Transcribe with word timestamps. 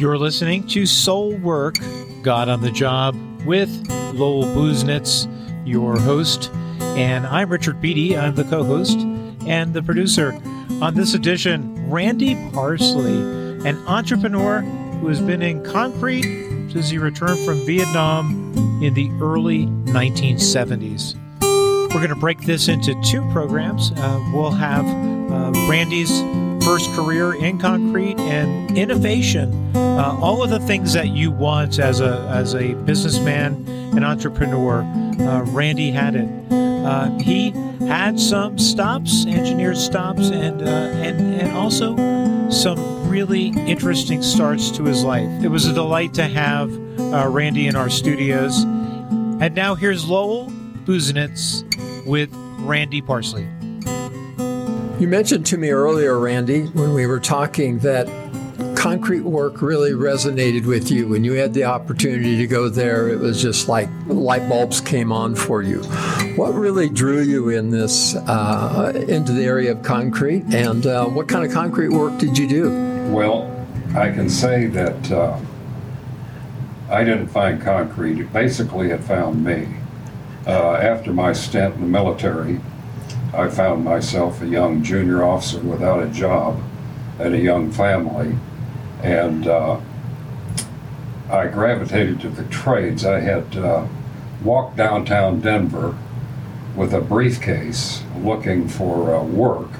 You're 0.00 0.16
listening 0.16 0.66
to 0.68 0.86
Soul 0.86 1.36
Work, 1.36 1.76
God 2.22 2.48
on 2.48 2.62
the 2.62 2.70
Job 2.70 3.14
with 3.44 3.68
Lowell 4.14 4.44
Busenitz, 4.44 5.28
your 5.68 6.00
host. 6.00 6.50
And 6.80 7.26
I'm 7.26 7.50
Richard 7.50 7.82
Beatty. 7.82 8.16
I'm 8.16 8.34
the 8.34 8.44
co 8.44 8.64
host 8.64 8.98
and 9.46 9.74
the 9.74 9.82
producer. 9.82 10.32
On 10.80 10.94
this 10.94 11.12
edition, 11.12 11.90
Randy 11.90 12.34
Parsley, 12.50 13.12
an 13.68 13.76
entrepreneur 13.86 14.62
who 14.62 15.08
has 15.08 15.20
been 15.20 15.42
in 15.42 15.62
concrete 15.62 16.70
since 16.72 16.88
he 16.88 16.96
returned 16.96 17.44
from 17.44 17.66
Vietnam 17.66 18.54
in 18.82 18.94
the 18.94 19.10
early 19.20 19.66
1970s. 19.66 21.14
We're 21.42 21.98
going 21.98 22.08
to 22.08 22.16
break 22.16 22.40
this 22.40 22.68
into 22.68 22.98
two 23.04 23.20
programs. 23.32 23.92
Uh, 23.92 24.30
we'll 24.32 24.50
have 24.50 24.86
uh, 24.86 25.50
Randy's 25.68 26.22
first 26.62 26.92
career 26.92 27.34
in 27.34 27.58
concrete 27.58 28.18
and 28.20 28.76
innovation, 28.76 29.74
uh, 29.76 30.18
all 30.20 30.42
of 30.42 30.50
the 30.50 30.60
things 30.60 30.92
that 30.92 31.08
you 31.08 31.30
want 31.30 31.78
as 31.78 32.00
a 32.00 32.20
as 32.30 32.54
a 32.54 32.74
businessman 32.74 33.64
and 33.68 34.04
entrepreneur. 34.04 34.82
Uh, 34.82 35.42
Randy 35.46 35.90
had 35.90 36.14
it. 36.16 36.28
Uh, 36.50 37.10
he 37.18 37.50
had 37.86 38.18
some 38.18 38.58
stops, 38.58 39.26
engineered 39.26 39.76
stops, 39.76 40.30
and 40.30 40.62
uh, 40.62 40.66
and 40.66 41.40
and 41.40 41.56
also 41.56 41.96
some 42.50 43.08
really 43.08 43.48
interesting 43.48 44.22
starts 44.22 44.70
to 44.70 44.84
his 44.84 45.04
life. 45.04 45.28
It 45.42 45.48
was 45.48 45.66
a 45.66 45.72
delight 45.72 46.14
to 46.14 46.24
have 46.24 46.70
uh, 47.00 47.28
Randy 47.28 47.66
in 47.66 47.76
our 47.76 47.90
studios. 47.90 48.62
And 48.62 49.54
now 49.54 49.74
here's 49.74 50.06
Lowell 50.06 50.50
Busenitz 50.84 51.64
with 52.06 52.30
Randy 52.60 53.00
Parsley. 53.00 53.48
You 55.00 55.08
mentioned 55.08 55.46
to 55.46 55.56
me 55.56 55.70
earlier, 55.70 56.18
Randy, 56.18 56.64
when 56.66 56.92
we 56.92 57.06
were 57.06 57.20
talking, 57.20 57.78
that 57.78 58.06
concrete 58.76 59.22
work 59.22 59.62
really 59.62 59.92
resonated 59.92 60.66
with 60.66 60.90
you. 60.90 61.08
When 61.08 61.24
you 61.24 61.32
had 61.32 61.54
the 61.54 61.64
opportunity 61.64 62.36
to 62.36 62.46
go 62.46 62.68
there, 62.68 63.08
it 63.08 63.18
was 63.18 63.40
just 63.40 63.66
like 63.66 63.88
light 64.08 64.46
bulbs 64.46 64.82
came 64.82 65.10
on 65.10 65.34
for 65.34 65.62
you. 65.62 65.82
What 66.36 66.52
really 66.52 66.90
drew 66.90 67.22
you 67.22 67.48
in 67.48 67.70
this 67.70 68.14
uh, 68.14 68.92
into 69.08 69.32
the 69.32 69.42
area 69.42 69.72
of 69.72 69.82
concrete, 69.82 70.44
and 70.52 70.86
uh, 70.86 71.06
what 71.06 71.28
kind 71.28 71.46
of 71.46 71.50
concrete 71.50 71.88
work 71.88 72.18
did 72.18 72.36
you 72.36 72.46
do? 72.46 72.68
Well, 73.10 73.50
I 73.96 74.10
can 74.10 74.28
say 74.28 74.66
that 74.66 75.10
uh, 75.10 75.40
I 76.90 77.04
didn't 77.04 77.28
find 77.28 77.58
concrete. 77.58 78.18
It 78.18 78.30
basically, 78.34 78.90
it 78.90 79.02
found 79.02 79.42
me. 79.42 79.66
Uh, 80.46 80.74
after 80.74 81.14
my 81.14 81.32
stint 81.32 81.76
in 81.76 81.80
the 81.80 81.86
military, 81.86 82.60
I 83.32 83.48
found 83.48 83.84
myself 83.84 84.42
a 84.42 84.46
young 84.46 84.82
junior 84.82 85.22
officer 85.22 85.60
without 85.60 86.02
a 86.02 86.08
job 86.08 86.60
and 87.18 87.34
a 87.34 87.38
young 87.38 87.70
family, 87.70 88.36
and 89.02 89.46
uh, 89.46 89.80
I 91.30 91.46
gravitated 91.46 92.20
to 92.22 92.28
the 92.28 92.44
trades. 92.44 93.04
I 93.04 93.20
had 93.20 93.56
uh, 93.56 93.86
walked 94.42 94.76
downtown 94.76 95.40
Denver 95.40 95.96
with 96.74 96.92
a 96.92 97.00
briefcase 97.00 98.02
looking 98.18 98.68
for 98.68 99.14
uh, 99.14 99.22
work, 99.22 99.70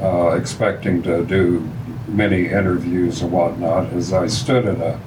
uh, 0.00 0.30
expecting 0.30 1.02
to 1.02 1.24
do 1.24 1.68
many 2.08 2.46
interviews 2.46 3.20
and 3.20 3.30
whatnot. 3.30 3.92
As 3.92 4.12
I 4.12 4.26
stood 4.26 4.66
at 4.66 4.78
a 4.78 4.98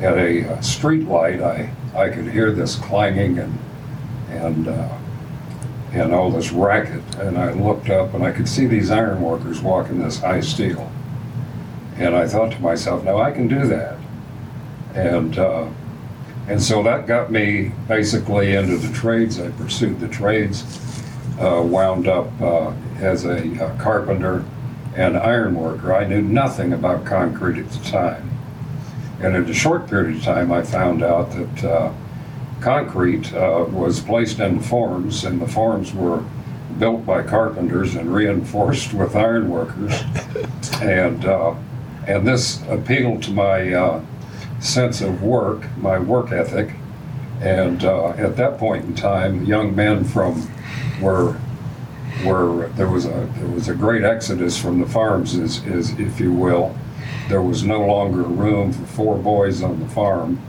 at 0.00 0.16
a 0.18 0.60
street 0.62 1.06
light, 1.06 1.40
I, 1.40 1.70
I 1.94 2.08
could 2.08 2.26
hear 2.26 2.50
this 2.50 2.74
clanging 2.74 3.38
and 3.38 3.58
and 4.30 4.68
uh, 4.68 4.88
and 5.92 6.14
all 6.14 6.30
this 6.30 6.52
racket. 6.52 7.02
And 7.16 7.36
I 7.38 7.52
looked 7.52 7.90
up 7.90 8.14
and 8.14 8.24
I 8.24 8.32
could 8.32 8.48
see 8.48 8.66
these 8.66 8.90
iron 8.90 9.22
workers 9.22 9.60
walking 9.60 10.00
this 10.00 10.18
high 10.18 10.40
steel. 10.40 10.90
And 11.96 12.14
I 12.14 12.26
thought 12.26 12.52
to 12.52 12.60
myself, 12.60 13.04
now 13.04 13.18
I 13.18 13.32
can 13.32 13.48
do 13.48 13.66
that. 13.66 13.98
And 14.94 15.38
uh, 15.38 15.68
and 16.48 16.60
so 16.60 16.82
that 16.82 17.06
got 17.06 17.30
me 17.30 17.70
basically 17.86 18.56
into 18.56 18.76
the 18.76 18.92
trades. 18.92 19.38
I 19.38 19.50
pursued 19.50 20.00
the 20.00 20.08
trades, 20.08 20.64
uh, 21.38 21.62
wound 21.64 22.08
up 22.08 22.28
uh, 22.40 22.72
as 22.98 23.24
a, 23.24 23.52
a 23.64 23.76
carpenter 23.78 24.44
and 24.96 25.16
iron 25.16 25.54
worker. 25.54 25.94
I 25.94 26.06
knew 26.06 26.20
nothing 26.20 26.72
about 26.72 27.04
concrete 27.04 27.60
at 27.60 27.70
the 27.70 27.88
time. 27.88 28.30
And 29.20 29.36
in 29.36 29.48
a 29.48 29.54
short 29.54 29.86
period 29.86 30.16
of 30.16 30.22
time, 30.24 30.50
I 30.50 30.62
found 30.62 31.04
out 31.04 31.30
that 31.30 31.64
uh, 31.64 31.92
concrete 32.60 33.32
uh, 33.32 33.66
was 33.68 34.00
placed 34.00 34.38
in 34.38 34.60
forms, 34.60 35.24
and 35.24 35.40
the 35.40 35.48
forms 35.48 35.92
were 35.92 36.22
built 36.78 37.04
by 37.04 37.22
carpenters 37.22 37.94
and 37.94 38.14
reinforced 38.14 38.94
with 38.94 39.16
iron 39.16 39.48
workers. 39.50 39.92
and 40.80 41.24
uh, 41.24 41.54
and 42.06 42.26
this 42.26 42.62
appealed 42.68 43.22
to 43.22 43.30
my 43.30 43.72
uh, 43.72 44.02
sense 44.60 45.00
of 45.00 45.22
work, 45.22 45.64
my 45.78 45.98
work 45.98 46.32
ethic. 46.32 46.74
And 47.40 47.84
uh, 47.84 48.08
at 48.10 48.36
that 48.36 48.58
point 48.58 48.84
in 48.84 48.94
time, 48.94 49.44
young 49.44 49.74
men 49.74 50.04
from 50.04 50.50
were 51.00 51.38
were 52.24 52.68
there 52.76 52.88
was 52.88 53.06
a 53.06 53.30
there 53.36 53.48
was 53.48 53.68
a 53.68 53.74
great 53.74 54.04
exodus 54.04 54.60
from 54.60 54.80
the 54.80 54.86
farms, 54.86 55.34
is, 55.34 55.64
is 55.66 55.98
if 55.98 56.20
you 56.20 56.32
will. 56.32 56.76
There 57.28 57.42
was 57.42 57.62
no 57.62 57.86
longer 57.86 58.22
room 58.22 58.72
for 58.72 58.86
four 58.86 59.18
boys 59.18 59.62
on 59.62 59.78
the 59.78 59.88
farm 59.88 60.40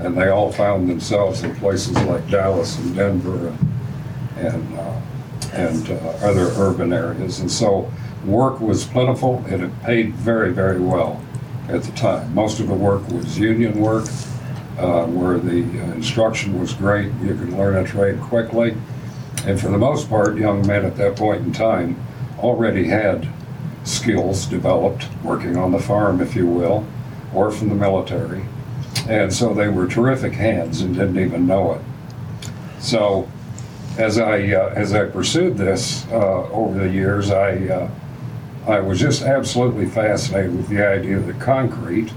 and 0.00 0.16
they 0.16 0.28
all 0.28 0.52
found 0.52 0.88
themselves 0.88 1.42
in 1.42 1.54
places 1.56 1.96
like 2.02 2.28
Dallas 2.28 2.78
and 2.78 2.94
Denver 2.94 3.48
and 3.48 3.58
and, 4.36 4.78
uh, 4.78 5.00
and 5.54 5.90
uh, 5.90 5.94
other 6.20 6.48
urban 6.56 6.92
areas. 6.92 7.40
And 7.40 7.50
so 7.50 7.90
work 8.26 8.60
was 8.60 8.84
plentiful 8.84 9.42
and 9.48 9.62
it 9.62 9.82
paid 9.82 10.14
very 10.14 10.52
very 10.52 10.80
well 10.80 11.22
at 11.68 11.82
the 11.82 11.92
time. 11.92 12.34
Most 12.34 12.60
of 12.60 12.68
the 12.68 12.74
work 12.74 13.08
was 13.08 13.38
union 13.38 13.80
work, 13.80 14.06
uh, 14.78 15.06
where 15.06 15.38
the 15.38 15.62
uh, 15.62 15.94
instruction 15.94 16.60
was 16.60 16.74
great. 16.74 17.10
You 17.22 17.34
could 17.34 17.50
learn 17.50 17.76
a 17.76 17.88
trade 17.88 18.20
quickly, 18.20 18.76
and 19.46 19.58
for 19.58 19.68
the 19.68 19.78
most 19.78 20.08
part, 20.08 20.36
young 20.36 20.66
men 20.66 20.84
at 20.84 20.96
that 20.96 21.16
point 21.16 21.44
in 21.44 21.52
time 21.52 21.98
already 22.38 22.84
had 22.84 23.26
skills 23.84 24.46
developed 24.46 25.08
working 25.24 25.56
on 25.56 25.72
the 25.72 25.78
farm, 25.78 26.20
if 26.20 26.36
you 26.36 26.46
will, 26.46 26.86
or 27.32 27.50
from 27.50 27.68
the 27.70 27.74
military 27.74 28.44
and 29.06 29.32
so 29.32 29.54
they 29.54 29.68
were 29.68 29.86
terrific 29.86 30.32
hands 30.32 30.80
and 30.80 30.94
didn't 30.94 31.18
even 31.18 31.46
know 31.46 31.74
it. 31.74 31.82
So, 32.80 33.28
as 33.98 34.18
I 34.18 34.52
uh, 34.52 34.72
as 34.76 34.92
I 34.92 35.06
pursued 35.06 35.56
this 35.56 36.06
uh, 36.08 36.50
over 36.50 36.78
the 36.78 36.88
years, 36.88 37.30
I 37.30 37.56
uh, 37.68 37.90
I 38.66 38.80
was 38.80 38.98
just 38.98 39.22
absolutely 39.22 39.86
fascinated 39.86 40.56
with 40.56 40.68
the 40.68 40.86
idea 40.86 41.18
that 41.18 41.40
concrete 41.40 42.12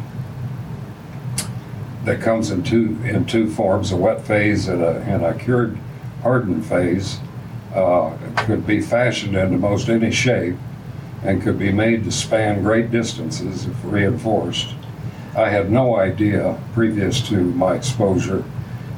that 2.05 2.21
comes 2.21 2.51
in 2.51 2.63
two 2.63 2.97
in 3.03 3.25
two 3.25 3.49
forms: 3.49 3.91
a 3.91 3.95
wet 3.95 4.25
phase 4.25 4.67
and 4.67 4.81
a, 4.81 4.99
and 5.01 5.23
a 5.23 5.33
cured 5.33 5.77
hardened 6.21 6.65
phase 6.65 7.19
uh, 7.73 8.17
could 8.37 8.65
be 8.65 8.81
fashioned 8.81 9.35
into 9.35 9.57
most 9.57 9.89
any 9.89 10.11
shape 10.11 10.55
and 11.23 11.41
could 11.41 11.59
be 11.59 11.71
made 11.71 12.03
to 12.03 12.11
span 12.11 12.63
great 12.63 12.91
distances 12.91 13.65
if 13.65 13.75
reinforced. 13.83 14.73
I 15.35 15.49
had 15.49 15.71
no 15.71 15.95
idea 15.95 16.59
previous 16.73 17.21
to 17.29 17.37
my 17.37 17.75
exposure 17.75 18.43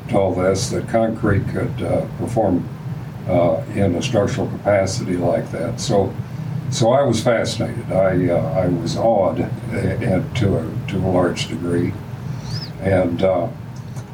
to 0.09 0.17
all 0.17 0.33
this 0.33 0.69
that 0.69 0.87
concrete 0.87 1.47
could 1.49 1.81
uh, 1.81 2.05
perform 2.17 2.67
uh, 3.27 3.61
in 3.75 3.95
a 3.95 4.01
structural 4.01 4.47
capacity 4.47 5.17
like 5.17 5.51
that. 5.51 5.79
So, 5.79 6.13
so 6.69 6.91
I 6.91 7.03
was 7.03 7.23
fascinated. 7.23 7.91
I 7.91 8.29
uh, 8.29 8.61
I 8.61 8.67
was 8.67 8.97
awed 8.97 9.41
uh, 9.71 10.33
to 10.35 10.57
a 10.57 10.87
to 10.89 10.97
a 10.97 11.11
large 11.11 11.47
degree, 11.49 11.93
and 12.81 13.21
uh, 13.23 13.47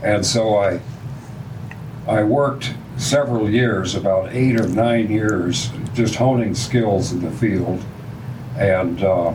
and 0.03 0.25
so 0.25 0.57
I 0.57 0.79
I 2.07 2.23
worked 2.23 2.73
several 2.97 3.49
years, 3.49 3.95
about 3.95 4.34
eight 4.34 4.59
or 4.59 4.67
nine 4.67 5.11
years, 5.11 5.69
just 5.94 6.16
honing 6.16 6.55
skills 6.55 7.11
in 7.11 7.22
the 7.22 7.31
field, 7.31 7.84
and 8.57 9.03
uh, 9.03 9.34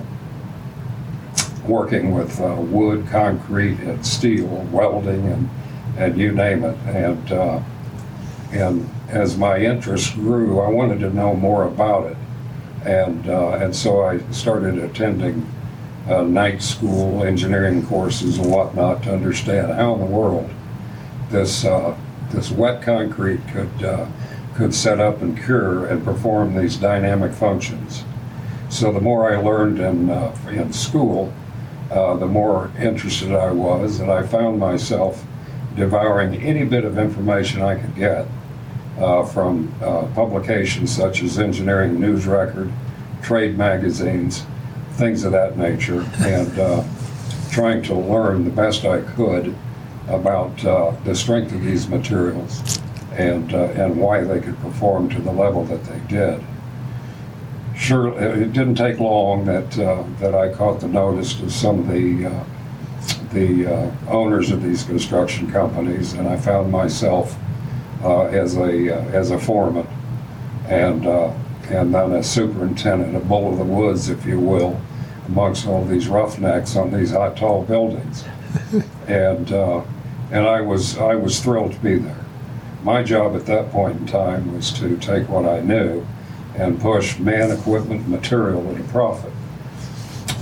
working 1.67 2.13
with 2.13 2.41
uh, 2.41 2.55
wood, 2.59 3.07
concrete, 3.09 3.79
and 3.81 4.05
steel, 4.05 4.67
welding, 4.73 5.27
and 5.27 5.49
and 5.97 6.19
you 6.19 6.33
name 6.33 6.65
it. 6.65 6.77
And 6.87 7.33
uh, 7.33 7.61
and 8.51 8.89
as 9.09 9.37
my 9.37 9.59
interest 9.59 10.15
grew, 10.15 10.61
I 10.61 10.69
wanted 10.69 11.01
to 11.01 11.11
know 11.11 11.35
more 11.35 11.65
about 11.65 12.11
it, 12.11 12.17
and 12.85 13.29
uh, 13.29 13.53
and 13.53 13.75
so 13.75 14.03
I 14.03 14.19
started 14.31 14.79
attending 14.79 15.47
uh, 16.09 16.23
night 16.23 16.63
school 16.63 17.25
engineering 17.25 17.87
courses 17.87 18.39
and 18.39 18.51
whatnot 18.51 19.03
to 19.05 19.13
understand 19.13 19.73
how 19.73 19.95
in 19.95 20.01
the 20.01 20.07
world 20.07 20.51
this 21.31 21.65
uh, 21.65 21.97
this 22.31 22.51
wet 22.51 22.83
concrete 22.83 23.41
could 23.49 23.85
uh, 23.85 24.07
could 24.55 24.75
set 24.75 25.01
up 25.01 25.23
and 25.23 25.43
cure 25.43 25.87
and 25.87 26.05
perform 26.05 26.55
these 26.55 26.77
dynamic 26.77 27.33
functions. 27.33 28.05
So 28.69 28.91
the 28.91 29.01
more 29.01 29.33
I 29.33 29.37
learned 29.41 29.79
in 29.79 30.11
in 30.49 30.73
school, 30.73 31.33
uh, 31.93 32.17
the 32.17 32.27
more 32.27 32.71
interested 32.79 33.33
I 33.33 33.51
was, 33.53 34.01
and 34.01 34.11
I 34.11 34.27
found 34.27 34.59
myself 34.59 35.25
devouring 35.77 36.35
any 36.37 36.65
bit 36.65 36.85
of 36.85 36.99
information 36.99 37.63
I 37.63 37.77
could 37.79 37.95
get 37.95 38.27
uh, 38.99 39.25
from 39.25 39.75
uh, 39.83 40.07
publications 40.15 40.95
such 40.95 41.23
as 41.23 41.39
Engineering 41.39 42.01
News 42.01 42.27
Record, 42.27 42.73
trade 43.23 43.57
magazines, 43.57 44.45
things 44.93 45.25
of 45.25 45.33
that 45.33 45.57
nature. 45.57 46.07
And 46.21 46.59
uh, 46.59 46.85
trying 47.51 47.83
to 47.83 47.95
learn 47.95 48.45
the 48.45 48.51
best 48.51 48.87
I 48.87 49.03
could 49.03 49.55
about 50.09 50.65
uh, 50.65 50.93
the 51.05 51.15
strength 51.15 51.53
of 51.53 51.63
these 51.63 51.87
materials 51.87 52.81
and, 53.13 53.53
uh, 53.53 53.65
and 53.75 53.97
why 54.01 54.25
they 54.25 54.41
could 54.41 54.59
perform 54.61 55.11
to 55.11 55.21
the 55.21 55.31
level 55.31 55.65
that 55.67 55.85
they 55.85 56.01
did. 56.09 56.43
Sure, 57.77 58.13
it 58.19 58.53
didn't 58.53 58.75
take 58.75 59.01
long 59.01 59.45
that, 59.47 59.79
uh, 59.79 60.05
that 60.21 60.35
I 60.35 60.53
caught 60.53 60.81
the 60.81 60.89
notice 60.89 61.41
of 61.41 61.53
some 61.53 61.81
of 61.81 61.89
the, 61.89 62.27
uh, 62.27 62.45
the 63.33 63.67
uh, 63.67 63.91
owners 64.09 64.51
of 64.51 64.63
these 64.63 64.85
construction 64.85 65.51
companies, 65.51 66.13
and 66.13 66.29
I 66.29 66.37
found 66.37 66.71
myself 66.71 67.37
uh, 68.05 68.25
as 68.25 68.57
a, 68.57 68.97
uh, 68.97 69.05
as 69.11 69.31
a 69.31 69.39
foreman 69.39 69.87
and, 70.69 71.07
uh, 71.07 71.33
and 71.71 71.95
then 71.95 72.13
a 72.13 72.23
superintendent, 72.23 73.17
a 73.17 73.21
bull 73.21 73.53
of 73.53 73.59
the 73.59 73.65
woods, 73.65 74.09
if 74.09 74.27
you 74.27 74.39
will, 74.39 74.81
amongst 75.29 75.67
all 75.67 75.85
these 75.85 76.09
roughnecks 76.09 76.77
on 76.77 76.93
these 76.93 77.13
high, 77.13 77.33
tall 77.35 77.63
buildings. 77.65 78.25
and, 79.07 79.53
uh, 79.53 79.83
and 80.31 80.47
I 80.47 80.61
was, 80.61 80.99
I 80.99 81.15
was 81.15 81.41
thrilled 81.41 81.73
to 81.73 81.79
be 81.79 81.97
there. 81.97 82.25
My 82.83 83.03
job 83.03 83.35
at 83.37 83.47
that 83.47 83.71
point 83.71 84.01
in 84.01 84.07
time 84.07 84.55
was 84.55 84.71
to 84.73 84.97
take 84.99 85.29
what 85.29 85.47
I 85.47 85.61
knew 85.61 86.07
and 86.57 86.81
push 86.81 87.19
man, 87.19 87.51
equipment, 87.51 88.09
material 88.09 88.69
at 88.71 88.81
a 88.81 88.85
profit, 88.85 89.31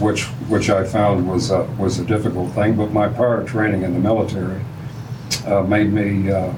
which, 0.01 0.25
which 0.49 0.71
I 0.71 0.85
found 0.85 1.29
was 1.29 1.51
a, 1.51 1.65
was 1.79 1.99
a 1.99 2.05
difficult 2.05 2.53
thing, 2.53 2.77
but 2.77 2.93
my 2.93 3.09
prior 3.09 3.45
training 3.45 3.83
in 3.83 3.93
the 3.93 4.01
military 4.01 4.61
uh, 5.47 5.63
made 5.63 5.93
me 5.93 6.31
uh, 6.31 6.37
uh, 6.37 6.53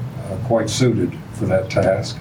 quite 0.44 0.70
suited 0.70 1.16
for 1.34 1.46
that 1.46 1.70
task. 1.70 2.18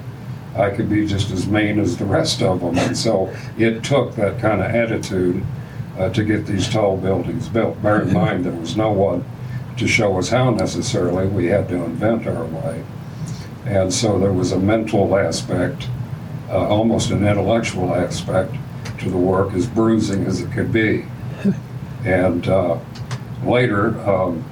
I 0.55 0.69
could 0.69 0.89
be 0.89 1.07
just 1.07 1.31
as 1.31 1.47
mean 1.47 1.79
as 1.79 1.95
the 1.95 2.05
rest 2.05 2.41
of 2.41 2.59
them, 2.59 2.77
and 2.77 2.97
so 2.97 3.33
it 3.57 3.83
took 3.83 4.15
that 4.15 4.39
kind 4.39 4.61
of 4.61 4.67
attitude 4.67 5.43
uh, 5.97 6.09
to 6.09 6.23
get 6.23 6.45
these 6.45 6.67
tall 6.67 6.97
buildings 6.97 7.47
built. 7.47 7.81
Bear 7.81 8.01
in 8.01 8.11
mind, 8.11 8.45
there 8.45 8.51
was 8.51 8.75
no 8.75 8.91
one 8.91 9.23
to 9.77 9.87
show 9.87 10.17
us 10.17 10.29
how 10.29 10.49
necessarily, 10.49 11.27
we 11.27 11.45
had 11.45 11.69
to 11.69 11.75
invent 11.75 12.27
our 12.27 12.45
way. 12.45 12.83
And 13.65 13.93
so 13.93 14.19
there 14.19 14.33
was 14.33 14.51
a 14.51 14.59
mental 14.59 15.17
aspect, 15.17 15.87
uh, 16.51 16.68
almost 16.68 17.12
an 17.12 17.25
intellectual 17.25 17.95
aspect 17.95 18.53
to 19.00 19.09
the 19.09 19.18
work, 19.18 19.53
as 19.53 19.65
bruising 19.65 20.25
as 20.25 20.42
it 20.42 20.51
could 20.51 20.71
be. 20.71 21.06
And 22.03 22.48
uh, 22.48 22.80
later, 23.45 23.89
um, 24.09 24.44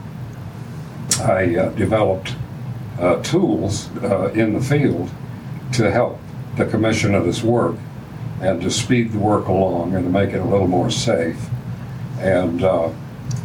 I 1.20 1.56
uh, 1.56 1.70
developed 1.70 2.36
uh, 3.00 3.24
tools 3.24 3.90
uh, 3.98 4.32
in 4.36 4.54
the 4.54 4.62
field 4.62 5.10
to 5.74 5.90
help 5.90 6.20
the 6.58 6.66
commission 6.66 7.16
of 7.16 7.26
this 7.26 7.42
work 7.42 7.76
and 8.42 8.62
to 8.62 8.70
speed 8.70 9.12
the 9.12 9.18
work 9.18 9.48
along 9.48 9.96
and 9.96 10.06
to 10.06 10.12
make 10.12 10.30
it 10.30 10.42
a 10.42 10.44
little 10.44 10.68
more 10.68 10.92
safe. 10.92 11.50
And 12.20 12.64
uh, 12.64 12.92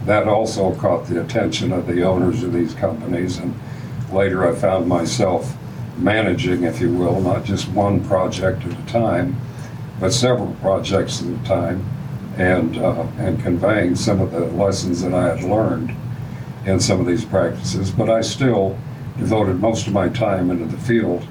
that 0.04 0.28
also 0.28 0.74
caught 0.74 1.06
the 1.06 1.20
attention 1.22 1.72
of 1.72 1.86
the 1.86 2.02
owners 2.02 2.42
of 2.42 2.52
these 2.52 2.74
companies. 2.74 3.38
And 3.38 3.58
later 4.12 4.46
I 4.46 4.54
found 4.54 4.86
myself 4.86 5.56
managing, 5.96 6.64
if 6.64 6.80
you 6.80 6.92
will, 6.92 7.20
not 7.20 7.44
just 7.44 7.68
one 7.68 8.04
project 8.04 8.64
at 8.64 8.78
a 8.78 8.86
time, 8.86 9.36
but 10.00 10.12
several 10.12 10.54
projects 10.56 11.22
at 11.22 11.28
a 11.28 11.44
time, 11.44 11.84
and, 12.36 12.76
uh, 12.78 13.06
and 13.18 13.40
conveying 13.42 13.94
some 13.94 14.20
of 14.20 14.32
the 14.32 14.40
lessons 14.40 15.02
that 15.02 15.14
I 15.14 15.36
had 15.36 15.44
learned 15.44 15.94
in 16.66 16.80
some 16.80 17.00
of 17.00 17.06
these 17.06 17.24
practices. 17.24 17.90
But 17.90 18.10
I 18.10 18.22
still 18.22 18.76
devoted 19.18 19.60
most 19.60 19.86
of 19.86 19.92
my 19.92 20.08
time 20.08 20.50
into 20.50 20.64
the 20.64 20.82
field, 20.82 21.26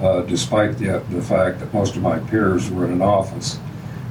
uh, 0.00 0.22
despite 0.22 0.78
the, 0.78 1.02
the 1.10 1.22
fact 1.22 1.60
that 1.60 1.72
most 1.72 1.96
of 1.96 2.02
my 2.02 2.18
peers 2.18 2.70
were 2.70 2.84
in 2.84 2.92
an 2.92 3.02
office. 3.02 3.58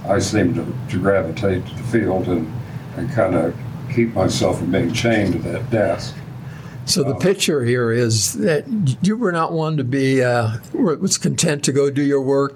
I 0.05 0.19
seemed 0.19 0.55
to, 0.55 0.73
to 0.89 0.99
gravitate 0.99 1.65
to 1.67 1.75
the 1.75 1.83
field 1.83 2.27
and, 2.27 2.51
and 2.97 3.11
kind 3.11 3.35
of 3.35 3.55
keep 3.93 4.13
myself 4.13 4.59
from 4.59 4.71
being 4.71 4.93
chained 4.93 5.33
to 5.33 5.39
that 5.39 5.69
desk. 5.69 6.15
So 6.85 7.03
the 7.03 7.15
picture 7.15 7.63
here 7.63 7.91
is 7.91 8.33
that 8.33 8.65
you 9.01 9.15
were 9.15 9.31
not 9.31 9.53
one 9.53 9.77
to 9.77 9.83
be 9.83 10.23
uh, 10.23 10.57
was 10.73 11.17
content 11.17 11.63
to 11.65 11.71
go 11.71 11.89
do 11.89 12.01
your 12.01 12.21
work 12.21 12.55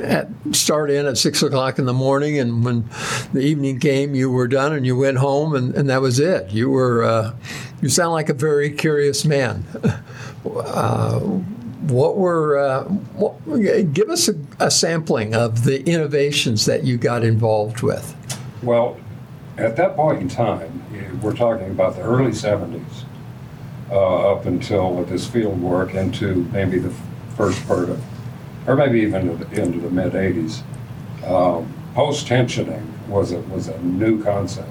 at 0.00 0.28
start 0.52 0.90
in 0.90 1.06
at 1.06 1.18
six 1.18 1.42
o'clock 1.42 1.78
in 1.78 1.84
the 1.84 1.92
morning, 1.92 2.38
and 2.38 2.64
when 2.64 2.88
the 3.32 3.40
evening 3.40 3.80
came, 3.80 4.14
you 4.14 4.30
were 4.30 4.48
done 4.48 4.72
and 4.72 4.86
you 4.86 4.96
went 4.96 5.18
home, 5.18 5.54
and, 5.54 5.74
and 5.74 5.88
that 5.90 6.00
was 6.00 6.18
it. 6.18 6.50
You 6.50 6.70
were 6.70 7.02
uh, 7.02 7.34
you 7.82 7.88
sound 7.88 8.12
like 8.12 8.28
a 8.28 8.34
very 8.34 8.70
curious 8.70 9.24
man. 9.24 9.64
Uh, 10.48 11.18
what 11.18 12.16
were 12.16 12.58
uh, 12.58 12.84
what, 12.84 13.34
give 13.92 14.08
us 14.08 14.28
a, 14.28 14.34
a 14.60 14.70
sampling 14.70 15.34
of 15.34 15.64
the 15.64 15.84
innovations 15.84 16.64
that 16.64 16.84
you 16.84 16.96
got 16.96 17.24
involved 17.24 17.82
with? 17.82 18.16
Well, 18.62 18.98
at 19.58 19.76
that 19.76 19.96
point 19.96 20.22
in 20.22 20.28
time, 20.28 21.20
we're 21.20 21.34
talking 21.34 21.70
about 21.70 21.96
the 21.96 22.02
early 22.02 22.30
70s, 22.30 23.04
uh, 23.90 24.32
up 24.32 24.46
until 24.46 24.94
with 24.94 25.08
this 25.08 25.26
field 25.26 25.60
work 25.60 25.94
into 25.94 26.44
maybe 26.52 26.78
the 26.78 26.92
first 27.36 27.66
part 27.66 27.88
of, 27.88 28.02
or 28.66 28.76
maybe 28.76 29.00
even 29.00 29.28
into 29.28 29.44
the, 29.44 29.62
into 29.62 29.80
the 29.80 29.90
mid 29.90 30.12
80s. 30.12 30.62
Um, 31.26 31.74
Post 31.98 32.28
tensioning 32.28 32.86
was 33.08 33.32
a, 33.32 33.40
was 33.40 33.66
a 33.66 33.76
new 33.82 34.22
concept. 34.22 34.68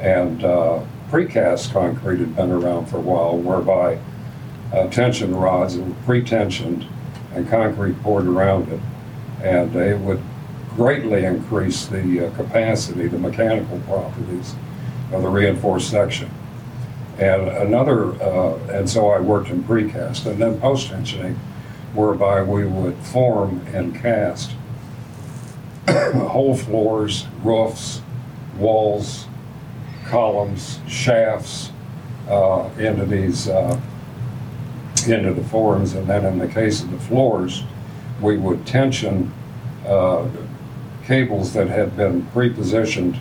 And 0.00 0.42
uh, 0.42 0.82
precast 1.08 1.72
concrete 1.72 2.18
had 2.18 2.34
been 2.34 2.50
around 2.50 2.86
for 2.86 2.96
a 2.96 3.00
while, 3.00 3.38
whereby 3.38 4.00
uh, 4.72 4.88
tension 4.88 5.32
rods 5.32 5.78
were 5.78 5.94
pre-tensioned 6.04 6.88
and 7.34 7.48
concrete 7.48 8.02
poured 8.02 8.26
around 8.26 8.68
it. 8.68 8.80
And 9.44 9.76
it 9.76 10.00
would 10.00 10.20
greatly 10.70 11.24
increase 11.24 11.86
the 11.86 12.26
uh, 12.26 12.30
capacity, 12.34 13.06
the 13.06 13.18
mechanical 13.18 13.78
properties 13.86 14.56
of 15.12 15.22
the 15.22 15.28
reinforced 15.28 15.88
section. 15.88 16.28
And 17.18 17.48
another, 17.48 18.20
uh, 18.20 18.56
and 18.68 18.90
so 18.90 19.10
I 19.10 19.20
worked 19.20 19.48
in 19.48 19.62
precast 19.62 20.26
and 20.26 20.40
then 20.40 20.60
post 20.60 20.88
tensioning, 20.88 21.36
whereby 21.94 22.42
we 22.42 22.66
would 22.66 22.96
form 22.96 23.64
and 23.72 23.94
cast 23.94 24.50
whole 25.88 26.56
floors, 26.56 27.26
roofs, 27.42 28.02
walls, 28.58 29.26
columns, 30.06 30.80
shafts 30.88 31.70
uh, 32.28 32.68
into 32.78 33.06
these 33.06 33.48
uh, 33.48 33.80
into 35.06 35.34
the 35.34 35.44
forms, 35.44 35.94
and 35.94 36.06
then 36.06 36.24
in 36.24 36.38
the 36.38 36.48
case 36.48 36.82
of 36.82 36.90
the 36.90 36.98
floors, 36.98 37.62
we 38.20 38.36
would 38.38 38.66
tension 38.66 39.32
uh, 39.86 40.26
cables 41.04 41.52
that 41.52 41.68
had 41.68 41.96
been 41.96 42.24
pre-positioned 42.26 43.18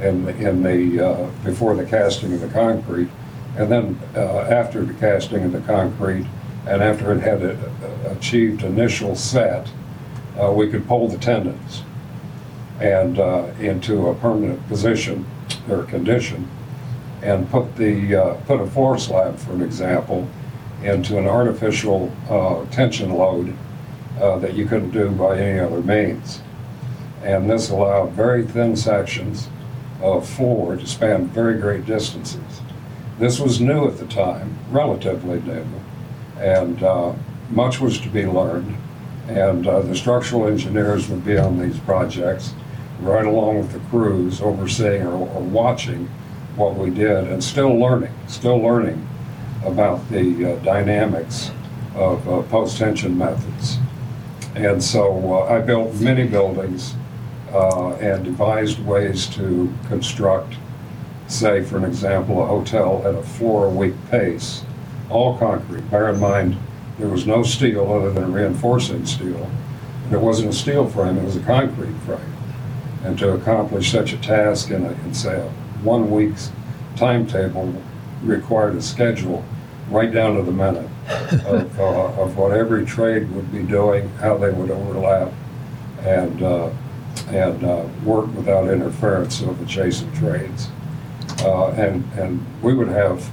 in 0.00 0.24
the, 0.24 0.36
in 0.36 0.62
the 0.62 1.06
uh, 1.06 1.30
before 1.44 1.74
the 1.74 1.84
casting 1.84 2.32
of 2.32 2.40
the 2.40 2.48
concrete, 2.48 3.08
and 3.56 3.70
then 3.70 3.98
uh, 4.14 4.40
after 4.50 4.84
the 4.84 4.94
casting 4.94 5.44
of 5.44 5.52
the 5.52 5.60
concrete, 5.60 6.26
and 6.66 6.82
after 6.82 7.12
it 7.12 7.20
had 7.20 7.42
a, 7.42 8.10
achieved 8.10 8.62
initial 8.62 9.16
set, 9.16 9.70
uh, 10.40 10.52
we 10.52 10.68
could 10.68 10.86
pull 10.86 11.08
the 11.08 11.18
tendons 11.18 11.82
and 12.80 13.18
uh, 13.18 13.46
into 13.58 14.08
a 14.08 14.14
permanent 14.14 14.66
position 14.68 15.26
or 15.68 15.82
condition, 15.84 16.48
and 17.22 17.50
put 17.50 17.76
the 17.76 18.14
uh, 18.14 18.34
put 18.46 18.60
a 18.60 18.66
floor 18.66 18.98
slab, 18.98 19.36
for 19.38 19.52
an 19.52 19.62
example, 19.62 20.28
into 20.82 21.18
an 21.18 21.26
artificial 21.26 22.12
uh, 22.28 22.64
tension 22.66 23.12
load 23.12 23.54
uh, 24.20 24.38
that 24.38 24.54
you 24.54 24.66
couldn't 24.66 24.90
do 24.90 25.10
by 25.10 25.38
any 25.38 25.58
other 25.58 25.80
means. 25.80 26.40
And 27.22 27.50
this 27.50 27.70
allowed 27.70 28.12
very 28.12 28.44
thin 28.44 28.76
sections 28.76 29.48
of 30.00 30.28
floor 30.28 30.76
to 30.76 30.86
span 30.86 31.26
very 31.26 31.58
great 31.58 31.84
distances. 31.84 32.60
This 33.18 33.40
was 33.40 33.60
new 33.60 33.88
at 33.88 33.98
the 33.98 34.06
time, 34.06 34.56
relatively 34.70 35.40
new, 35.40 35.66
and 36.38 36.80
uh, 36.82 37.14
much 37.50 37.80
was 37.80 37.98
to 38.00 38.08
be 38.08 38.26
learned. 38.26 38.76
And 39.26 39.66
uh, 39.66 39.82
the 39.82 39.96
structural 39.96 40.46
engineers 40.46 41.08
would 41.08 41.24
be 41.24 41.36
on 41.36 41.58
these 41.58 41.78
projects 41.80 42.54
right 43.00 43.26
along 43.26 43.58
with 43.58 43.72
the 43.72 43.80
crews, 43.90 44.40
overseeing 44.40 45.02
or, 45.02 45.14
or 45.14 45.42
watching 45.42 46.06
what 46.56 46.76
we 46.76 46.90
did 46.90 47.28
and 47.28 47.42
still 47.42 47.74
learning, 47.76 48.12
still 48.26 48.58
learning 48.58 49.06
about 49.64 50.08
the 50.10 50.52
uh, 50.52 50.56
dynamics 50.64 51.50
of 51.94 52.26
uh, 52.28 52.42
post-tension 52.42 53.18
methods. 53.18 53.78
And 54.54 54.82
so 54.82 55.34
uh, 55.34 55.54
I 55.54 55.60
built 55.60 55.94
many 55.96 56.26
buildings 56.26 56.94
uh, 57.52 57.90
and 57.94 58.24
devised 58.24 58.78
ways 58.84 59.26
to 59.34 59.72
construct, 59.88 60.54
say, 61.28 61.62
for 61.62 61.76
an 61.76 61.84
example, 61.84 62.42
a 62.42 62.46
hotel 62.46 63.02
at 63.06 63.14
a 63.14 63.22
floor 63.22 63.66
a 63.66 63.70
week 63.70 63.94
pace, 64.10 64.64
all 65.10 65.38
concrete. 65.38 65.88
Bear 65.90 66.08
in 66.08 66.18
mind, 66.20 66.56
there 66.98 67.08
was 67.08 67.26
no 67.26 67.42
steel 67.42 67.92
other 67.92 68.12
than 68.12 68.32
reinforcing 68.32 69.06
steel. 69.06 69.48
And 70.04 70.12
it 70.12 70.20
wasn't 70.20 70.50
a 70.50 70.52
steel 70.52 70.88
frame, 70.88 71.18
it 71.18 71.24
was 71.24 71.36
a 71.36 71.40
concrete 71.40 71.94
frame. 72.06 72.34
And 73.04 73.18
to 73.18 73.32
accomplish 73.32 73.92
such 73.92 74.12
a 74.12 74.18
task 74.18 74.70
in, 74.70 74.84
a, 74.84 74.90
in 74.90 75.14
say, 75.14 75.40
a 75.40 75.48
one 75.82 76.10
week's 76.10 76.50
timetable 76.96 77.72
required 78.22 78.74
a 78.74 78.82
schedule 78.82 79.44
right 79.90 80.12
down 80.12 80.36
to 80.36 80.42
the 80.42 80.52
minute 80.52 80.88
of, 81.46 81.80
uh, 81.80 82.22
of 82.22 82.36
what 82.36 82.52
every 82.52 82.84
trade 82.84 83.30
would 83.32 83.52
be 83.52 83.62
doing, 83.62 84.08
how 84.20 84.36
they 84.36 84.50
would 84.50 84.70
overlap, 84.70 85.32
and 86.00 86.42
uh, 86.42 86.70
and 87.28 87.64
uh, 87.64 87.84
work 88.04 88.32
without 88.34 88.68
interference 88.68 89.40
of 89.40 89.60
adjacent 89.60 90.14
trades. 90.14 90.68
Uh, 91.40 91.70
and, 91.72 92.04
and 92.14 92.44
we 92.62 92.74
would 92.74 92.88
have, 92.88 93.30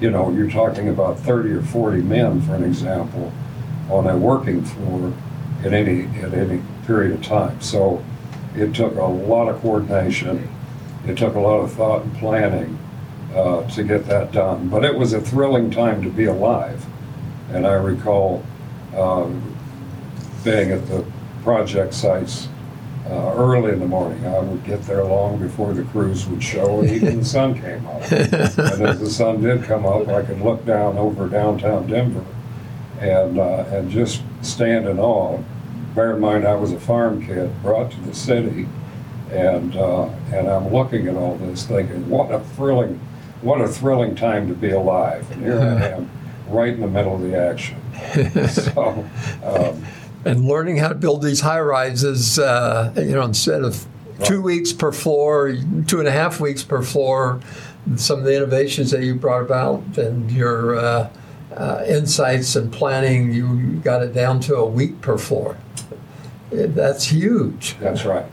you 0.00 0.10
know, 0.10 0.30
you're 0.30 0.50
talking 0.50 0.88
about 0.88 1.18
30 1.18 1.50
or 1.50 1.62
40 1.62 2.02
men, 2.02 2.40
for 2.42 2.54
an 2.54 2.64
example, 2.64 3.32
on 3.90 4.06
a 4.06 4.16
working 4.16 4.64
floor 4.64 5.12
at 5.64 5.72
any, 5.72 6.06
at 6.20 6.34
any 6.34 6.62
period 6.86 7.12
of 7.12 7.22
time. 7.22 7.60
So 7.60 8.04
it 8.54 8.74
took 8.74 8.96
a 8.96 9.02
lot 9.02 9.48
of 9.48 9.60
coordination. 9.60 10.48
It 11.06 11.18
took 11.18 11.34
a 11.34 11.40
lot 11.40 11.58
of 11.58 11.72
thought 11.72 12.02
and 12.02 12.16
planning 12.16 12.78
uh, 13.34 13.68
to 13.70 13.82
get 13.82 14.06
that 14.06 14.32
done. 14.32 14.68
But 14.68 14.84
it 14.84 14.94
was 14.94 15.12
a 15.12 15.20
thrilling 15.20 15.70
time 15.70 16.02
to 16.02 16.10
be 16.10 16.24
alive. 16.24 16.84
And 17.50 17.66
I 17.66 17.74
recall 17.74 18.44
um, 18.96 19.56
being 20.44 20.70
at 20.70 20.86
the 20.86 21.04
project 21.42 21.94
sites 21.94 22.48
uh, 23.10 23.34
early 23.36 23.72
in 23.72 23.80
the 23.80 23.86
morning. 23.86 24.26
I 24.26 24.38
would 24.38 24.64
get 24.64 24.82
there 24.82 25.04
long 25.04 25.38
before 25.38 25.72
the 25.72 25.82
crews 25.84 26.26
would 26.26 26.42
show, 26.42 26.80
and 26.80 26.90
even 26.90 27.20
the 27.20 27.24
sun 27.24 27.58
came 27.60 27.86
up. 27.86 28.02
and 28.12 28.34
as 28.82 29.00
the 29.00 29.10
sun 29.10 29.40
did 29.40 29.64
come 29.64 29.86
up, 29.86 30.08
I 30.08 30.22
could 30.22 30.40
look 30.40 30.64
down 30.66 30.98
over 30.98 31.28
downtown 31.28 31.86
Denver 31.86 32.24
and 33.00 33.38
uh, 33.38 33.64
and 33.70 33.90
just 33.90 34.22
stand 34.42 34.86
in 34.86 34.98
awe. 34.98 35.42
Bear 35.94 36.14
in 36.14 36.20
mind, 36.20 36.46
I 36.46 36.54
was 36.54 36.72
a 36.72 36.80
farm 36.80 37.24
kid 37.24 37.62
brought 37.62 37.90
to 37.92 38.00
the 38.00 38.14
city, 38.14 38.68
and 39.30 39.74
uh, 39.76 40.08
and 40.32 40.48
I'm 40.48 40.72
looking 40.72 41.08
at 41.08 41.16
all 41.16 41.36
this, 41.36 41.66
thinking, 41.66 42.08
what 42.10 42.30
a 42.30 42.40
thrilling, 42.40 43.00
what 43.40 43.60
a 43.60 43.68
thrilling 43.68 44.16
time 44.16 44.48
to 44.48 44.54
be 44.54 44.70
alive. 44.70 45.30
And 45.30 45.42
here 45.42 45.60
I 45.60 45.88
am, 45.96 46.10
right 46.48 46.74
in 46.74 46.80
the 46.80 46.88
middle 46.88 47.14
of 47.14 47.22
the 47.22 47.36
action. 47.36 47.80
so. 48.48 49.08
Um, 49.42 49.84
and 50.24 50.44
learning 50.44 50.76
how 50.78 50.88
to 50.88 50.94
build 50.94 51.22
these 51.22 51.40
high 51.40 51.60
rises, 51.60 52.38
uh, 52.38 52.92
you 52.96 53.12
know, 53.12 53.22
instead 53.22 53.62
of 53.62 53.86
two 54.24 54.42
weeks 54.42 54.72
per 54.72 54.92
floor, 54.92 55.56
two 55.86 55.98
and 55.98 56.08
a 56.08 56.12
half 56.12 56.40
weeks 56.40 56.62
per 56.62 56.82
floor, 56.82 57.40
some 57.96 58.18
of 58.18 58.24
the 58.24 58.36
innovations 58.36 58.90
that 58.90 59.02
you 59.02 59.14
brought 59.14 59.42
about 59.42 59.82
and 59.96 60.30
your 60.30 60.76
uh, 60.76 61.10
uh, 61.56 61.84
insights 61.86 62.56
and 62.56 62.72
planning, 62.72 63.32
you 63.32 63.76
got 63.80 64.02
it 64.02 64.12
down 64.12 64.40
to 64.40 64.56
a 64.56 64.66
week 64.66 65.00
per 65.00 65.16
floor. 65.16 65.56
That's 66.50 67.04
huge. 67.04 67.76
That's 67.78 68.04
right. 68.04 68.26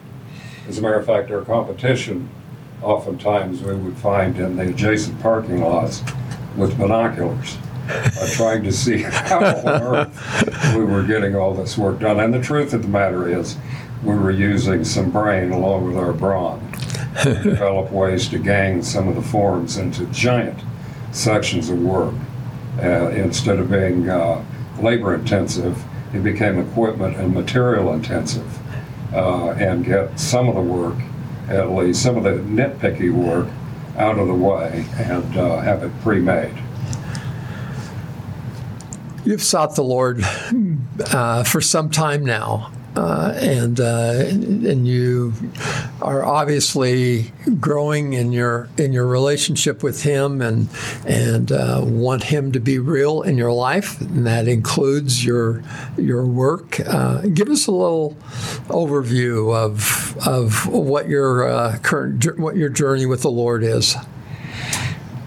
As 0.68 0.78
a 0.78 0.82
matter 0.82 0.98
of 0.98 1.06
fact, 1.06 1.30
our 1.32 1.42
competition, 1.42 2.30
oftentimes 2.82 3.62
we 3.62 3.76
would 3.76 3.98
find 3.98 4.38
in 4.38 4.56
the 4.56 4.70
adjacent 4.70 5.22
parking 5.22 5.62
lots 5.62 6.02
with 6.56 6.78
binoculars 6.78 7.58
uh, 7.90 8.28
trying 8.32 8.64
to 8.64 8.72
see 8.72 9.02
how 9.02 9.40
on 9.40 9.68
earth 9.68 10.76
we 10.76 10.84
were 10.84 11.04
getting 11.04 11.36
all 11.36 11.54
this 11.54 11.78
work 11.78 12.00
done. 12.00 12.20
And 12.20 12.34
the 12.34 12.42
truth 12.42 12.74
of 12.74 12.82
the 12.82 12.88
matter 12.88 13.28
is, 13.28 13.58
we 14.04 14.16
were 14.16 14.32
using 14.32 14.84
some 14.84 15.10
brain 15.10 15.52
along 15.52 15.86
with 15.86 15.98
our 15.98 16.14
brawn 16.14 16.72
to 17.24 17.34
develop 17.44 17.92
ways 17.92 18.28
to 18.30 18.40
gang 18.40 18.84
some 18.84 19.08
of 19.08 19.16
the 19.16 19.22
forms 19.22 19.78
into 19.78 20.06
giant 20.08 20.60
sections 21.12 21.70
of 21.70 21.82
work. 21.82 22.14
Uh, 22.78 23.10
instead 23.10 23.58
of 23.58 23.72
being 23.72 24.10
uh, 24.10 24.44
labor 24.80 25.16
intensive, 25.16 25.82
it 26.14 26.24
became 26.24 26.60
equipment 26.60 27.16
and 27.18 27.34
material 27.34 27.94
intensive. 27.94 28.60
Uh, 29.14 29.52
and 29.52 29.86
get 29.86 30.20
some 30.20 30.50
of 30.50 30.56
the 30.56 30.62
work, 30.62 30.98
at 31.48 31.72
least 31.72 32.04
some 32.04 32.18
of 32.18 32.24
the 32.24 32.32
nitpicky 32.32 33.14
work, 33.14 33.48
out 33.98 34.20
of 34.20 34.28
the 34.28 34.34
way 34.34 34.86
and 34.98 35.38
uh, 35.38 35.60
have 35.60 35.84
it 35.84 35.92
pre 36.02 36.20
made. 36.20 36.54
You've 39.26 39.42
sought 39.42 39.76
the 39.76 39.84
Lord 39.84 40.24
uh, 41.12 41.44
for 41.44 41.60
some 41.60 41.90
time 41.90 42.24
now, 42.24 42.72
uh, 42.96 43.34
and 43.36 43.80
uh, 43.80 44.24
and 44.28 44.88
you 44.88 45.34
are 46.00 46.24
obviously 46.24 47.34
growing 47.60 48.14
in 48.14 48.32
your 48.32 48.70
in 48.78 48.94
your 48.94 49.08
relationship 49.08 49.82
with 49.82 50.04
Him, 50.04 50.44
and 50.44 50.70
and 51.08 51.52
uh, 51.52 51.82
want 51.84 52.26
Him 52.26 52.52
to 52.52 52.60
be 52.60 52.78
real 52.78 53.24
in 53.24 53.36
your 53.36 53.52
life, 53.52 54.00
and 54.00 54.28
that 54.28 54.48
includes 54.48 55.26
your 55.26 55.64
your 55.98 56.24
work. 56.24 56.80
Uh, 56.82 57.22
give 57.22 57.50
us 57.50 57.66
a 57.66 57.72
little 57.72 58.16
overview 58.68 59.56
of 59.56 60.16
of 60.28 60.68
what 60.68 61.10
your 61.10 61.50
uh, 61.50 61.80
current 61.80 62.38
what 62.38 62.58
your 62.58 62.70
journey 62.70 63.08
with 63.08 63.24
the 63.24 63.32
Lord 63.32 63.64
is. 63.64 63.96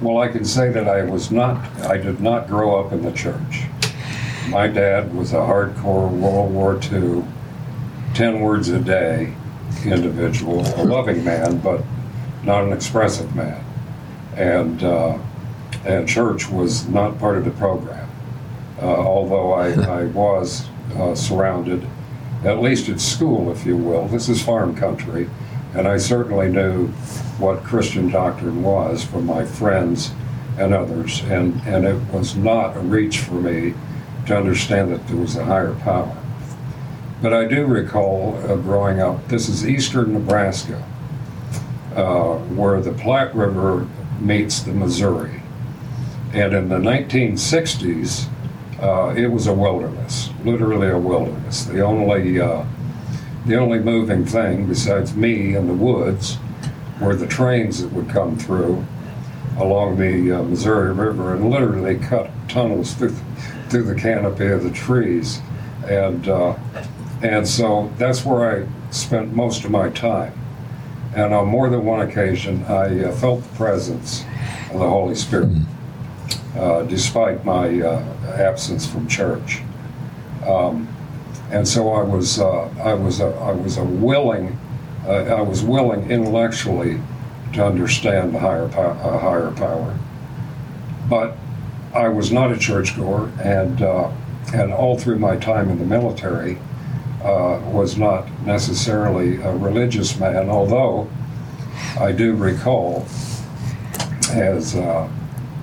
Well, 0.00 0.18
I 0.18 0.28
can 0.28 0.44
say 0.44 0.70
that 0.70 0.86
I 0.86 1.02
was 1.02 1.32
not, 1.32 1.56
I 1.82 1.96
did 1.96 2.20
not 2.20 2.46
grow 2.46 2.78
up 2.78 2.92
in 2.92 3.02
the 3.02 3.10
church. 3.10 3.64
My 4.50 4.66
dad 4.66 5.14
was 5.14 5.34
a 5.34 5.36
hardcore 5.36 6.10
World 6.10 6.54
War 6.54 6.80
II, 6.90 7.22
10 8.14 8.40
words 8.40 8.70
a 8.70 8.78
day 8.78 9.34
individual, 9.84 10.60
a 10.60 10.84
loving 10.84 11.22
man, 11.22 11.58
but 11.58 11.84
not 12.44 12.64
an 12.64 12.72
expressive 12.72 13.36
man. 13.36 13.62
And, 14.36 14.82
uh, 14.82 15.18
and 15.84 16.08
church 16.08 16.48
was 16.48 16.88
not 16.88 17.18
part 17.18 17.36
of 17.36 17.44
the 17.44 17.50
program. 17.50 18.08
Uh, 18.80 18.86
although 18.86 19.52
I, 19.52 19.72
I 20.00 20.04
was 20.06 20.66
uh, 20.96 21.14
surrounded, 21.14 21.86
at 22.42 22.62
least 22.62 22.88
at 22.88 23.02
school, 23.02 23.52
if 23.52 23.66
you 23.66 23.76
will. 23.76 24.08
This 24.08 24.30
is 24.30 24.42
farm 24.42 24.74
country, 24.74 25.28
and 25.74 25.86
I 25.86 25.98
certainly 25.98 26.48
knew 26.48 26.86
what 27.36 27.64
Christian 27.64 28.08
doctrine 28.08 28.62
was 28.62 29.04
from 29.04 29.26
my 29.26 29.44
friends 29.44 30.12
and 30.56 30.72
others, 30.72 31.20
and, 31.24 31.60
and 31.66 31.84
it 31.84 32.00
was 32.10 32.34
not 32.34 32.78
a 32.78 32.80
reach 32.80 33.18
for 33.18 33.34
me 33.34 33.74
to 34.28 34.36
understand 34.36 34.92
that 34.92 35.06
there 35.08 35.16
was 35.16 35.36
a 35.36 35.44
higher 35.44 35.74
power. 35.76 36.16
But 37.20 37.32
I 37.32 37.46
do 37.46 37.66
recall 37.66 38.36
uh, 38.44 38.56
growing 38.56 39.00
up, 39.00 39.26
this 39.28 39.48
is 39.48 39.66
eastern 39.66 40.12
Nebraska, 40.12 40.84
uh, 41.96 42.36
where 42.54 42.80
the 42.80 42.92
Platte 42.92 43.34
River 43.34 43.88
meets 44.20 44.60
the 44.60 44.72
Missouri. 44.72 45.42
And 46.32 46.52
in 46.52 46.68
the 46.68 46.76
1960s, 46.76 48.28
uh, 48.80 49.14
it 49.16 49.28
was 49.28 49.46
a 49.46 49.54
wilderness, 49.54 50.28
literally 50.44 50.88
a 50.88 50.98
wilderness. 50.98 51.64
The 51.64 51.80
only, 51.80 52.38
uh, 52.38 52.64
the 53.46 53.56
only 53.56 53.78
moving 53.78 54.26
thing 54.26 54.66
besides 54.66 55.16
me 55.16 55.56
in 55.56 55.66
the 55.66 55.72
woods 55.72 56.36
were 57.00 57.16
the 57.16 57.26
trains 57.26 57.82
that 57.82 57.92
would 57.92 58.10
come 58.10 58.36
through 58.36 58.84
along 59.56 59.96
the 59.96 60.32
uh, 60.32 60.42
Missouri 60.42 60.92
River 60.92 61.34
and 61.34 61.50
literally 61.50 61.96
cut 61.96 62.30
tunnels 62.46 62.92
through, 62.92 63.16
through 63.70 63.84
the 63.84 63.94
canopy 63.94 64.46
of 64.46 64.62
the 64.62 64.70
trees. 64.70 65.40
And, 65.86 66.28
uh, 66.28 66.56
and 67.22 67.46
so 67.46 67.92
that's 67.98 68.24
where 68.24 68.62
I 68.62 68.68
spent 68.90 69.34
most 69.34 69.64
of 69.64 69.70
my 69.70 69.90
time. 69.90 70.32
And 71.14 71.32
on 71.32 71.48
more 71.48 71.68
than 71.68 71.84
one 71.84 72.00
occasion, 72.00 72.64
I 72.64 73.04
uh, 73.04 73.12
felt 73.12 73.42
the 73.42 73.56
presence 73.56 74.24
of 74.70 74.80
the 74.80 74.88
Holy 74.88 75.14
Spirit, 75.14 75.50
uh, 76.56 76.82
despite 76.82 77.44
my 77.44 77.80
uh, 77.80 78.02
absence 78.36 78.86
from 78.86 79.08
church. 79.08 79.62
Um, 80.46 80.88
and 81.50 81.66
so 81.66 81.92
I 81.92 82.02
was, 82.02 82.38
uh, 82.38 82.68
I 82.82 82.92
was, 82.92 83.20
a, 83.20 83.28
I 83.28 83.52
was 83.52 83.78
a 83.78 83.84
willing 83.84 84.58
uh, 85.08 85.36
I 85.36 85.40
was 85.40 85.62
willing 85.62 86.10
intellectually 86.10 87.00
to 87.54 87.64
understand 87.64 88.34
the 88.34 88.38
higher, 88.38 88.68
po- 88.68 88.90
uh, 88.90 89.18
higher 89.18 89.50
power. 89.52 89.98
But 91.08 91.36
I 91.94 92.08
was 92.08 92.30
not 92.30 92.52
a 92.52 92.58
churchgoer, 92.58 93.30
and, 93.42 93.82
uh, 93.82 94.10
and 94.52 94.72
all 94.72 94.98
through 94.98 95.18
my 95.18 95.36
time 95.36 95.70
in 95.70 95.78
the 95.78 95.84
military, 95.84 96.58
uh, 97.22 97.60
was 97.66 97.96
not 97.98 98.28
necessarily 98.46 99.36
a 99.42 99.52
religious 99.56 100.18
man, 100.18 100.48
although 100.48 101.08
I 101.98 102.12
do 102.12 102.34
recall 102.34 103.06
as 104.30 104.76
uh, 104.76 105.08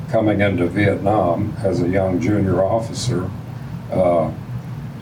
coming 0.09 0.41
into 0.41 0.67
Vietnam 0.67 1.55
as 1.59 1.81
a 1.81 1.87
young 1.87 2.19
junior 2.19 2.63
officer, 2.63 3.29
uh, 3.91 4.31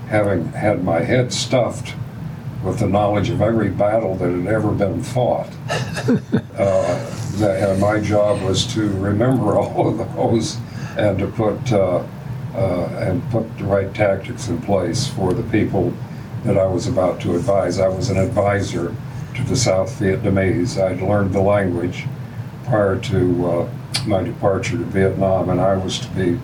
having 0.07 0.51
had 0.51 0.83
my 0.83 1.01
head 1.01 1.33
stuffed 1.33 1.95
with 2.63 2.79
the 2.79 2.87
knowledge 2.87 3.29
of 3.29 3.41
every 3.41 3.69
battle 3.69 4.15
that 4.15 4.29
had 4.29 4.47
ever 4.47 4.71
been 4.71 5.01
fought. 5.03 5.49
uh, 5.67 7.09
that, 7.37 7.69
and 7.69 7.81
my 7.81 7.99
job 7.99 8.41
was 8.43 8.65
to 8.73 8.89
remember 8.99 9.55
all 9.57 9.89
of 9.89 10.15
those 10.15 10.57
and 10.97 11.19
to 11.19 11.27
put 11.27 11.71
uh, 11.71 12.03
uh, 12.55 12.85
and 12.99 13.27
put 13.31 13.57
the 13.57 13.63
right 13.63 13.93
tactics 13.95 14.47
in 14.47 14.61
place 14.61 15.07
for 15.07 15.33
the 15.33 15.43
people 15.43 15.93
that 16.43 16.57
I 16.57 16.67
was 16.67 16.87
about 16.87 17.19
to 17.21 17.35
advise. 17.35 17.79
I 17.79 17.87
was 17.87 18.09
an 18.09 18.17
advisor 18.17 18.95
to 19.35 19.43
the 19.43 19.55
South 19.55 19.99
Vietnamese. 19.99 20.79
I'd 20.79 21.01
learned 21.01 21.33
the 21.33 21.41
language 21.41 22.05
prior 22.65 22.99
to 22.99 23.47
uh, 23.47 23.69
my 24.05 24.21
departure 24.23 24.77
to 24.77 24.83
Vietnam, 24.83 25.49
and 25.49 25.59
I 25.59 25.75
was 25.75 25.99
to 25.99 26.07
be 26.09 26.39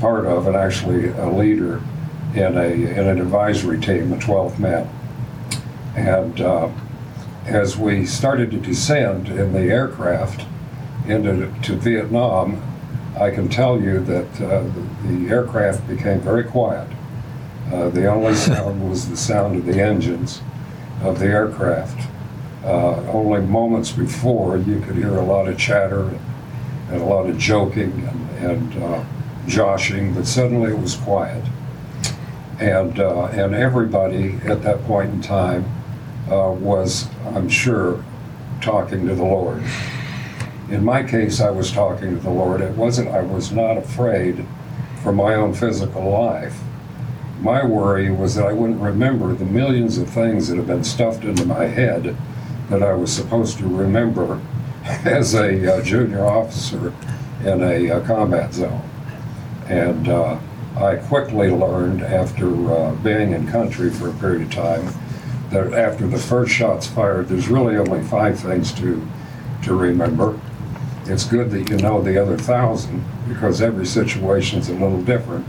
part 0.00 0.26
of 0.26 0.46
and 0.46 0.56
actually 0.56 1.08
a 1.08 1.28
leader 1.28 1.80
in 2.34 2.56
a 2.56 2.66
in 2.66 3.06
an 3.06 3.20
advisory 3.20 3.80
team 3.80 4.12
of 4.12 4.20
12 4.20 4.60
men. 4.60 4.88
And 5.94 6.40
uh, 6.40 6.68
as 7.46 7.78
we 7.78 8.04
started 8.04 8.50
to 8.50 8.58
descend 8.58 9.28
in 9.28 9.52
the 9.52 9.62
aircraft 9.62 10.46
into 11.06 11.52
to 11.62 11.76
Vietnam, 11.76 12.62
I 13.16 13.30
can 13.30 13.48
tell 13.48 13.80
you 13.80 14.00
that 14.00 14.40
uh, 14.40 14.62
the, 14.62 15.08
the, 15.08 15.30
aircraft 15.30 15.88
became 15.88 16.20
very 16.20 16.44
quiet. 16.44 16.88
Uh, 17.72 17.88
the 17.88 18.06
only 18.06 18.34
sound 18.48 18.88
was 18.88 19.08
the 19.08 19.16
sound 19.16 19.56
of 19.56 19.66
the 19.66 19.80
engines 19.80 20.42
of 21.02 21.18
the 21.18 21.26
aircraft. 21.26 22.08
Uh, 22.64 22.96
only 23.10 23.40
moments 23.40 23.92
before, 23.92 24.56
you 24.56 24.80
could 24.80 24.96
hear 24.96 25.16
a 25.16 25.24
lot 25.24 25.48
of 25.48 25.56
chatter 25.56 26.08
and 26.08 26.20
and 26.88 27.02
a 27.02 27.04
lot 27.04 27.28
of 27.28 27.36
joking 27.38 27.92
and, 28.06 28.30
and 28.38 28.82
uh, 28.82 29.04
joshing, 29.46 30.14
but 30.14 30.26
suddenly 30.26 30.70
it 30.70 30.78
was 30.78 30.94
quiet. 30.94 31.44
And, 32.60 32.98
uh, 33.00 33.26
and 33.26 33.54
everybody 33.54 34.38
at 34.44 34.62
that 34.62 34.82
point 34.84 35.12
in 35.12 35.20
time 35.20 35.64
uh, 36.30 36.50
was, 36.52 37.08
I'm 37.26 37.48
sure, 37.48 38.04
talking 38.60 39.06
to 39.08 39.14
the 39.14 39.24
Lord. 39.24 39.62
In 40.68 40.84
my 40.84 41.04
case, 41.04 41.40
I 41.40 41.50
was 41.50 41.70
talking 41.70 42.16
to 42.16 42.20
the 42.20 42.30
Lord. 42.30 42.60
It 42.60 42.76
wasn't, 42.76 43.10
I 43.10 43.20
was 43.20 43.52
not 43.52 43.76
afraid 43.78 44.44
for 45.00 45.12
my 45.12 45.34
own 45.34 45.54
physical 45.54 46.10
life. 46.10 46.60
My 47.40 47.64
worry 47.64 48.10
was 48.10 48.34
that 48.34 48.46
I 48.46 48.52
wouldn't 48.52 48.80
remember 48.80 49.32
the 49.32 49.44
millions 49.44 49.96
of 49.98 50.10
things 50.10 50.48
that 50.48 50.56
have 50.56 50.66
been 50.66 50.82
stuffed 50.82 51.22
into 51.22 51.44
my 51.44 51.66
head 51.66 52.16
that 52.68 52.82
I 52.82 52.94
was 52.94 53.12
supposed 53.12 53.58
to 53.58 53.68
remember 53.68 54.40
as 54.84 55.34
a 55.34 55.76
uh, 55.76 55.82
junior 55.82 56.26
officer 56.26 56.92
in 57.44 57.62
a 57.62 57.90
uh, 57.90 58.00
combat 58.04 58.52
zone. 58.52 58.82
And 59.68 60.08
uh, 60.08 60.40
I 60.76 60.96
quickly 60.96 61.48
learned 61.48 62.02
after 62.02 62.72
uh, 62.72 62.94
being 62.96 63.32
in 63.32 63.46
country 63.46 63.90
for 63.90 64.08
a 64.08 64.14
period 64.14 64.42
of 64.42 64.52
time 64.52 64.92
that 65.50 65.72
after 65.74 66.08
the 66.08 66.18
first 66.18 66.52
shot's 66.52 66.88
fired, 66.88 67.28
there's 67.28 67.48
really 67.48 67.76
only 67.76 68.02
five 68.02 68.40
things 68.40 68.72
to, 68.74 69.06
to 69.62 69.74
remember. 69.76 70.40
It's 71.08 71.24
good 71.24 71.50
that 71.52 71.70
you 71.70 71.76
know 71.76 72.02
the 72.02 72.20
other 72.20 72.36
thousand 72.36 73.04
because 73.28 73.62
every 73.62 73.86
situation's 73.86 74.68
a 74.68 74.72
little 74.72 75.02
different. 75.02 75.46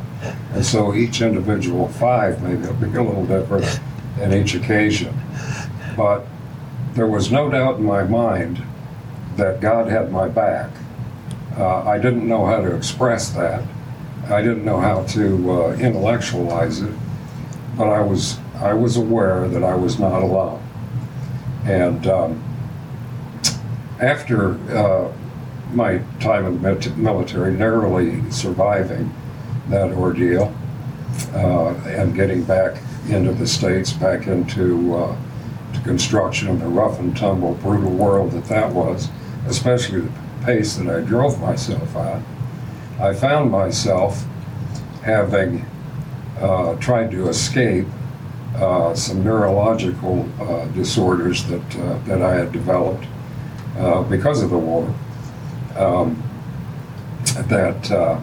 And 0.54 0.64
so 0.64 0.94
each 0.94 1.22
individual 1.22 1.88
five 1.88 2.44
may 2.44 2.56
be 2.56 2.96
a 2.96 3.02
little 3.02 3.26
different 3.26 3.80
in 4.22 4.34
each 4.34 4.54
occasion. 4.54 5.18
But 5.96 6.26
there 6.94 7.08
was 7.08 7.32
no 7.32 7.50
doubt 7.50 7.78
in 7.78 7.86
my 7.86 8.04
mind 8.04 8.62
that 9.36 9.60
God 9.60 9.88
had 9.88 10.12
my 10.12 10.28
back. 10.28 10.70
Uh, 11.58 11.84
I 11.84 11.98
didn't 11.98 12.28
know 12.28 12.46
how 12.46 12.62
to 12.62 12.76
express 12.76 13.30
that. 13.32 13.64
I 14.30 14.42
didn't 14.42 14.66
know 14.66 14.80
how 14.80 15.04
to 15.06 15.52
uh, 15.52 15.78
intellectualize 15.80 16.82
it, 16.82 16.94
but 17.76 17.88
I 17.88 18.02
was 18.02 18.38
I 18.56 18.74
was 18.74 18.98
aware 18.98 19.48
that 19.48 19.64
I 19.64 19.76
was 19.76 20.00
not 20.00 20.22
alone. 20.22 20.62
And 21.66 22.06
um, 22.08 22.44
after 24.00 24.54
uh, 24.76 25.12
my 25.74 26.00
time 26.20 26.46
in 26.46 26.62
the 26.62 26.94
military, 26.96 27.54
narrowly 27.54 28.30
surviving 28.32 29.14
that 29.70 29.92
ordeal 29.92 30.54
uh, 31.34 31.74
and 31.86 32.16
getting 32.16 32.44
back 32.44 32.82
into 33.10 33.34
the 33.34 33.48
states, 33.48 33.92
back 33.94 34.28
into 34.28 34.96
uh, 34.96 35.18
construction 35.84 36.50
of 36.50 36.60
the 36.60 36.68
rough 36.68 37.00
and 37.00 37.16
tumble, 37.16 37.54
brutal 37.56 37.92
world 37.92 38.32
that 38.32 38.46
that 38.46 38.72
was, 38.72 39.10
especially 39.48 40.02
the 40.02 40.12
pace 40.44 40.76
that 40.76 40.88
I 40.88 41.02
drove 41.02 41.40
myself 41.40 41.96
at, 41.96 42.22
I 43.00 43.14
found 43.14 43.52
myself 43.52 44.26
having 45.04 45.66
uh, 46.40 46.76
tried 46.76 47.12
to 47.12 47.30
escape 47.30 47.88
uh, 48.56 48.94
some 48.96 49.24
neurological 49.24 50.28
uh, 50.42 50.66
disorders 50.68 51.46
that 51.46 51.76
uh, 51.78 51.98
that 52.06 52.22
I 52.22 52.36
had 52.36 52.52
developed 52.52 53.06
uh, 53.78 54.02
because 54.04 54.42
of 54.42 54.50
the 54.50 54.58
war. 54.58 54.94
Um, 55.78 56.24
that 57.50 57.92
uh, 57.92 58.20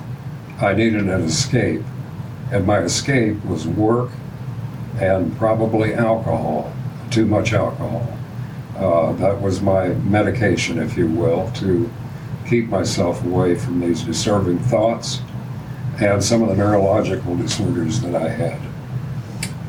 I 0.60 0.74
needed 0.74 1.08
an 1.08 1.22
escape, 1.22 1.82
and 2.50 2.66
my 2.66 2.80
escape 2.80 3.44
was 3.44 3.66
work 3.66 4.10
and 5.00 5.36
probably 5.36 5.94
alcohol, 5.94 6.72
too 7.10 7.26
much 7.26 7.52
alcohol. 7.52 8.16
Uh, 8.76 9.12
that 9.14 9.40
was 9.40 9.60
my 9.60 9.88
medication, 9.88 10.78
if 10.78 10.96
you 10.96 11.06
will, 11.06 11.50
to 11.52 11.90
keep 12.46 12.68
myself 12.68 13.24
away 13.24 13.54
from 13.54 13.80
these 13.80 14.02
disturbing 14.02 14.58
thoughts 14.58 15.20
and 16.00 16.22
some 16.22 16.42
of 16.42 16.48
the 16.48 16.56
neurological 16.56 17.36
disorders 17.36 18.00
that 18.00 18.14
I 18.14 18.28
had. 18.28 18.60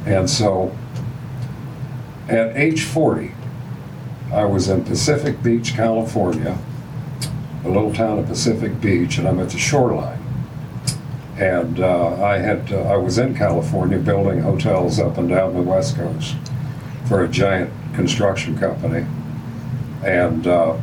And 0.05 0.29
so 0.29 0.75
at 2.27 2.55
age 2.57 2.83
40, 2.83 3.31
I 4.31 4.45
was 4.45 4.69
in 4.69 4.83
Pacific 4.83 5.41
Beach, 5.43 5.73
California, 5.73 6.57
a 7.65 7.69
little 7.69 7.93
town 7.93 8.19
of 8.19 8.27
Pacific 8.27 8.79
Beach, 8.79 9.17
and 9.17 9.27
I'm 9.27 9.39
at 9.39 9.49
the 9.49 9.57
shoreline. 9.57 10.21
And 11.37 11.79
uh, 11.79 12.23
I 12.23 12.37
had 12.37 12.71
uh, 12.71 12.81
I 12.83 12.95
was 12.95 13.17
in 13.17 13.35
California 13.35 13.97
building 13.97 14.41
hotels 14.41 14.99
up 14.99 15.17
and 15.17 15.27
down 15.27 15.53
the 15.53 15.61
West 15.61 15.95
Coast 15.95 16.35
for 17.07 17.23
a 17.23 17.27
giant 17.27 17.71
construction 17.93 18.57
company, 18.57 19.05
and 20.03 20.47
uh, 20.47 20.77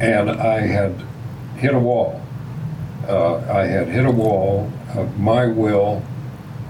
and 0.00 0.30
I 0.30 0.60
had 0.60 0.94
hit 1.56 1.74
a 1.74 1.78
wall. 1.78 2.20
Uh, 3.06 3.36
I 3.36 3.66
had 3.66 3.88
hit 3.88 4.04
a 4.04 4.10
wall. 4.10 4.70
my 5.16 5.46
will 5.46 6.02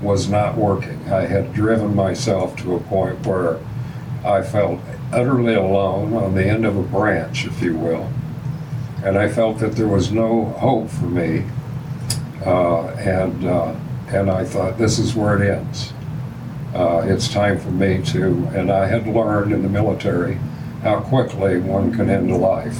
was 0.03 0.29
not 0.29 0.57
working. 0.57 1.11
I 1.11 1.27
had 1.27 1.55
driven 1.55 1.94
myself 1.94 2.57
to 2.59 2.75
a 2.75 2.81
point 2.81 3.27
where 3.27 3.59
I 4.25 4.42
felt 4.42 4.81
utterly 5.12 5.55
alone 5.55 6.12
on 6.14 6.35
the 6.35 6.44
end 6.44 6.66
of 6.66 6.77
a 6.77 6.83
branch, 6.83 7.47
if 7.47 7.62
you 7.62 7.77
will. 7.77 8.11
And 9.04 9.16
I 9.16 9.28
felt 9.28 9.58
that 9.61 9.72
there 9.72 9.88
was 9.88 10.11
no 10.11 10.46
hope 10.46 10.88
for 10.88 11.06
me. 11.06 11.44
Uh, 12.44 12.88
and, 12.88 13.44
uh, 13.44 13.74
and 14.08 14.30
I 14.30 14.44
thought, 14.44 14.78
this 14.78 14.98
is 14.98 15.14
where 15.14 15.42
it 15.42 15.56
ends. 15.56 15.92
Uh, 16.74 17.02
it's 17.06 17.28
time 17.28 17.58
for 17.58 17.70
me 17.70 18.02
to, 18.06 18.48
and 18.54 18.70
I 18.70 18.87
had 18.87 19.06
learned 19.06 19.52
in 19.52 19.62
the 19.62 19.68
military 19.68 20.38
how 20.82 21.00
quickly 21.00 21.58
one 21.58 21.92
can 21.94 22.08
end 22.11 22.30
a 22.30 22.37
life. 22.37 22.78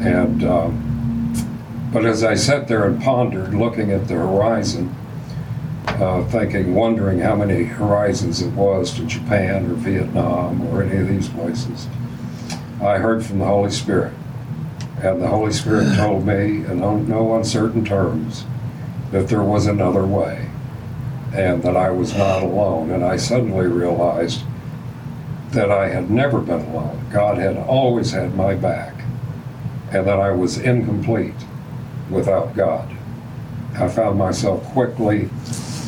And, 0.00 0.44
um, 0.44 1.90
but 1.92 2.04
as 2.04 2.22
I 2.22 2.34
sat 2.34 2.68
there 2.68 2.84
and 2.84 3.02
pondered, 3.02 3.54
looking 3.54 3.90
at 3.90 4.06
the 4.08 4.14
horizon, 4.14 4.94
uh, 5.86 6.24
thinking, 6.24 6.74
wondering 6.74 7.18
how 7.18 7.34
many 7.34 7.64
horizons 7.64 8.40
it 8.40 8.52
was 8.52 8.92
to 8.94 9.04
Japan 9.04 9.66
or 9.70 9.74
Vietnam 9.74 10.66
or 10.68 10.82
any 10.82 10.98
of 10.98 11.08
these 11.08 11.28
places. 11.28 11.88
I 12.80 12.98
heard 12.98 13.24
from 13.24 13.40
the 13.40 13.44
Holy 13.44 13.70
Spirit, 13.70 14.12
and 15.02 15.20
the 15.20 15.28
Holy 15.28 15.52
Spirit 15.52 15.96
told 15.96 16.26
me 16.26 16.64
in 16.64 16.78
no 16.78 17.34
uncertain 17.34 17.84
terms 17.84 18.44
that 19.12 19.28
there 19.28 19.42
was 19.42 19.66
another 19.66 20.06
way 20.06 20.50
and 21.32 21.62
that 21.62 21.76
I 21.76 21.90
was 21.90 22.16
not 22.16 22.42
alone. 22.42 22.90
And 22.90 23.04
I 23.04 23.16
suddenly 23.16 23.66
realized 23.66 24.42
that 25.52 25.70
I 25.70 25.88
had 25.88 26.10
never 26.10 26.40
been 26.40 26.60
alone. 26.60 27.06
God 27.10 27.38
had 27.38 27.56
always 27.56 28.12
had 28.12 28.34
my 28.34 28.54
back, 28.54 28.94
and 29.90 30.06
that 30.06 30.20
I 30.20 30.30
was 30.30 30.58
incomplete 30.58 31.34
without 32.08 32.54
God. 32.54 32.96
I 33.74 33.88
found 33.88 34.18
myself 34.18 34.64
quickly 34.66 35.28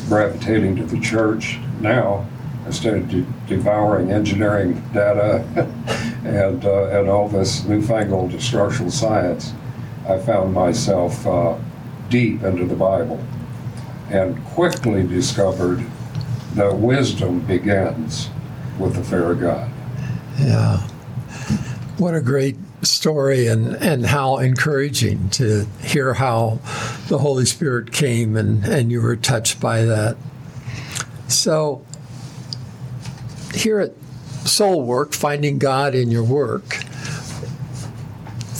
gravitating 0.07 0.75
to 0.77 0.85
the 0.85 0.99
church. 0.99 1.59
Now, 1.79 2.25
instead 2.73 2.95
of 2.95 3.07
de- 3.07 3.25
devouring 3.47 4.11
engineering 4.11 4.73
data 4.93 5.45
and, 6.25 6.65
uh, 6.65 6.85
and 6.85 7.07
all 7.07 7.27
this 7.27 7.63
newfangled 7.65 8.41
structural 8.41 8.89
science, 8.89 9.53
I 10.09 10.17
found 10.17 10.55
myself 10.55 11.25
uh, 11.27 11.55
deep 12.09 12.41
into 12.41 12.65
the 12.65 12.75
Bible 12.75 13.23
and 14.09 14.43
quickly 14.45 15.05
discovered 15.05 15.85
that 16.55 16.75
wisdom 16.75 17.41
begins 17.41 18.31
with 18.79 18.95
the 18.95 19.03
fear 19.03 19.31
of 19.31 19.39
God. 19.39 19.69
Yeah. 20.39 20.77
What 21.99 22.15
a 22.15 22.21
great 22.21 22.57
story 22.81 23.45
and, 23.45 23.75
and 23.75 24.07
how 24.07 24.39
encouraging 24.39 25.29
to 25.29 25.67
hear 25.83 26.15
how 26.15 26.59
the 27.07 27.19
Holy 27.19 27.45
Spirit 27.45 27.91
came 27.91 28.35
and, 28.35 28.65
and 28.65 28.91
you 28.91 28.99
were 28.99 29.15
touched 29.15 29.59
by 29.59 29.83
that. 29.83 30.17
So, 31.27 31.85
here 33.63 33.79
at 33.79 33.93
Soul 34.47 34.83
Work, 34.83 35.13
finding 35.13 35.57
God 35.57 35.95
in 35.95 36.11
your 36.11 36.23
work, 36.23 36.69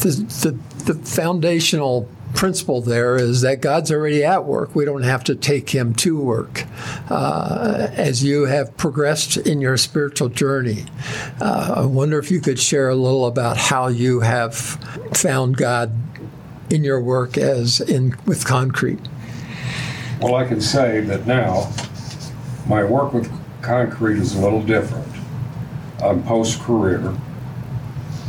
the, 0.02 0.26
the, 0.42 0.94
the 0.94 1.00
foundational 1.06 2.10
principle 2.34 2.82
there 2.82 3.16
is 3.16 3.42
that 3.42 3.62
God's 3.62 3.92
already 3.92 4.24
at 4.24 4.46
work. 4.46 4.76
We 4.76 4.86
don't 4.86 5.04
have 5.04 5.24
to 5.26 5.36
take 5.36 5.70
Him 5.70 5.94
to 5.96 6.20
work. 6.20 6.66
Uh, 7.10 7.90
as 7.94 8.24
you 8.24 8.46
have 8.46 8.76
progressed 8.76 9.38
in 9.38 9.62
your 9.62 9.78
spiritual 9.78 10.30
journey, 10.30 10.86
uh, 11.40 11.76
I 11.78 11.86
wonder 11.86 12.18
if 12.20 12.32
you 12.32 12.42
could 12.42 12.60
share 12.60 12.90
a 12.90 12.96
little 12.96 13.28
about 13.28 13.58
how 13.58 13.88
you 13.88 14.22
have 14.22 14.56
found 14.56 15.58
God 15.58 15.94
in 16.70 16.84
your 16.84 17.02
work 17.02 17.38
as 17.38 17.80
in 17.82 18.16
with 18.26 18.46
concrete. 18.46 19.00
Well, 20.20 20.36
I 20.36 20.46
can 20.46 20.62
say 20.62 21.02
that 21.02 21.28
now 21.28 21.72
my 22.68 22.84
work 22.84 23.14
with 23.14 23.30
concrete 23.64 24.20
is 24.20 24.36
a 24.36 24.42
little 24.42 24.62
different. 24.62 25.08
I'm 26.02 26.22
post 26.24 26.60
career 26.62 27.16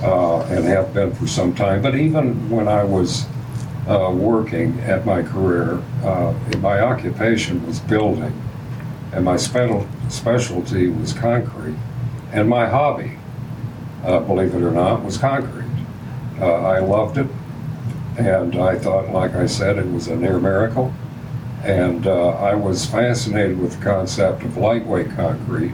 uh, 0.03 0.42
and 0.42 0.64
have 0.64 0.94
been 0.94 1.12
for 1.14 1.27
some 1.27 1.55
time, 1.55 1.83
but 1.83 1.94
even 1.97 2.49
when 2.49 2.68
I 2.68 2.85
was 2.85 3.27
uh, 3.88 4.11
working 4.14 4.79
at 4.81 5.05
my 5.05 5.23
career, 5.23 5.83
uh, 6.03 6.33
my 6.61 6.81
occupation 6.81 7.66
was 7.66 7.81
building, 7.81 8.33
and 9.12 9.25
my 9.25 9.37
special, 9.37 9.87
specialty 10.09 10.88
was 10.88 11.12
concrete, 11.12 11.77
and 12.33 12.49
my 12.49 12.66
hobby, 12.68 13.18
uh, 14.05 14.20
believe 14.20 14.55
it 14.55 14.62
or 14.62 14.70
not, 14.70 15.05
was 15.05 15.18
concrete. 15.18 15.64
Uh, 16.40 16.47
I 16.47 16.79
loved 16.79 17.18
it. 17.18 17.27
And 18.16 18.55
I 18.57 18.79
thought, 18.79 19.11
like 19.11 19.35
I 19.35 19.47
said, 19.47 19.77
it 19.77 19.90
was 19.90 20.07
a 20.07 20.14
near 20.14 20.38
miracle. 20.38 20.94
And 21.64 22.07
uh, 22.07 22.29
I 22.29 22.55
was 22.55 22.85
fascinated 22.85 23.59
with 23.59 23.79
the 23.79 23.85
concept 23.85 24.42
of 24.42 24.59
lightweight 24.59 25.11
concrete, 25.12 25.72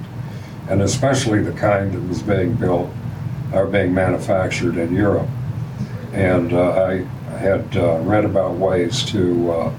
and 0.69 0.83
especially 0.83 1.43
the 1.43 1.53
kind 1.53 1.93
that 1.93 2.01
was 2.09 2.23
being 2.23 2.55
built 2.55 2.91
or 3.53 3.67
being 3.67 3.93
manufactured 3.93 4.77
in 4.77 4.95
Europe. 4.95 5.29
And 6.13 6.53
uh, 6.53 6.85
I 6.85 7.37
had 7.39 7.77
uh, 7.77 7.99
read 8.03 8.25
about 8.25 8.55
ways 8.55 9.03
to 9.07 9.53
uh, 9.53 9.73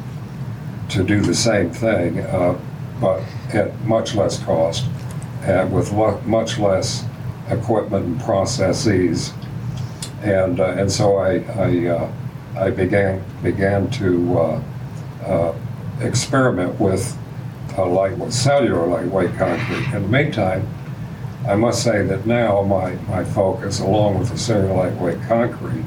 to 0.89 1.03
do 1.03 1.21
the 1.21 1.33
same 1.33 1.71
thing, 1.71 2.19
uh, 2.19 2.59
but 2.99 3.23
at 3.53 3.79
much 3.85 4.13
less 4.13 4.37
cost, 4.43 4.85
and 5.43 5.71
with 5.71 5.93
lo- 5.93 6.19
much 6.25 6.59
less 6.59 7.05
equipment 7.49 8.05
and 8.05 8.21
processes. 8.21 9.31
And 10.23 10.59
uh, 10.59 10.71
and 10.71 10.91
so 10.91 11.15
I 11.17 11.37
I, 11.55 11.87
uh, 11.87 12.11
I 12.57 12.69
began 12.69 13.23
began 13.41 13.89
to 13.91 14.39
uh, 14.39 14.63
uh, 15.23 15.55
experiment 16.01 16.79
with 16.79 17.17
a 17.77 17.85
lightweight 17.85 18.33
cellular 18.33 18.85
lightweight 18.85 19.33
concrete. 19.35 19.85
In 19.95 20.03
the 20.03 20.07
meantime, 20.07 20.67
I 21.47 21.55
must 21.55 21.83
say 21.83 22.05
that 22.05 22.25
now 22.25 22.61
my, 22.61 22.93
my 23.07 23.23
focus, 23.23 23.79
along 23.79 24.19
with 24.19 24.29
the 24.29 24.37
cellular 24.37 24.73
lightweight 24.73 25.21
concrete, 25.23 25.85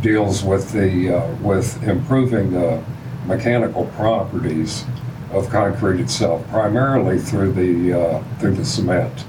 deals 0.00 0.44
with 0.44 0.72
the 0.72 1.16
uh, 1.16 1.34
with 1.36 1.82
improving 1.82 2.52
the 2.52 2.82
mechanical 3.26 3.86
properties 3.96 4.84
of 5.32 5.48
concrete 5.50 6.00
itself, 6.00 6.46
primarily 6.48 7.18
through 7.18 7.52
the 7.52 7.92
uh, 7.92 8.24
through 8.38 8.54
the 8.54 8.64
cement. 8.64 9.24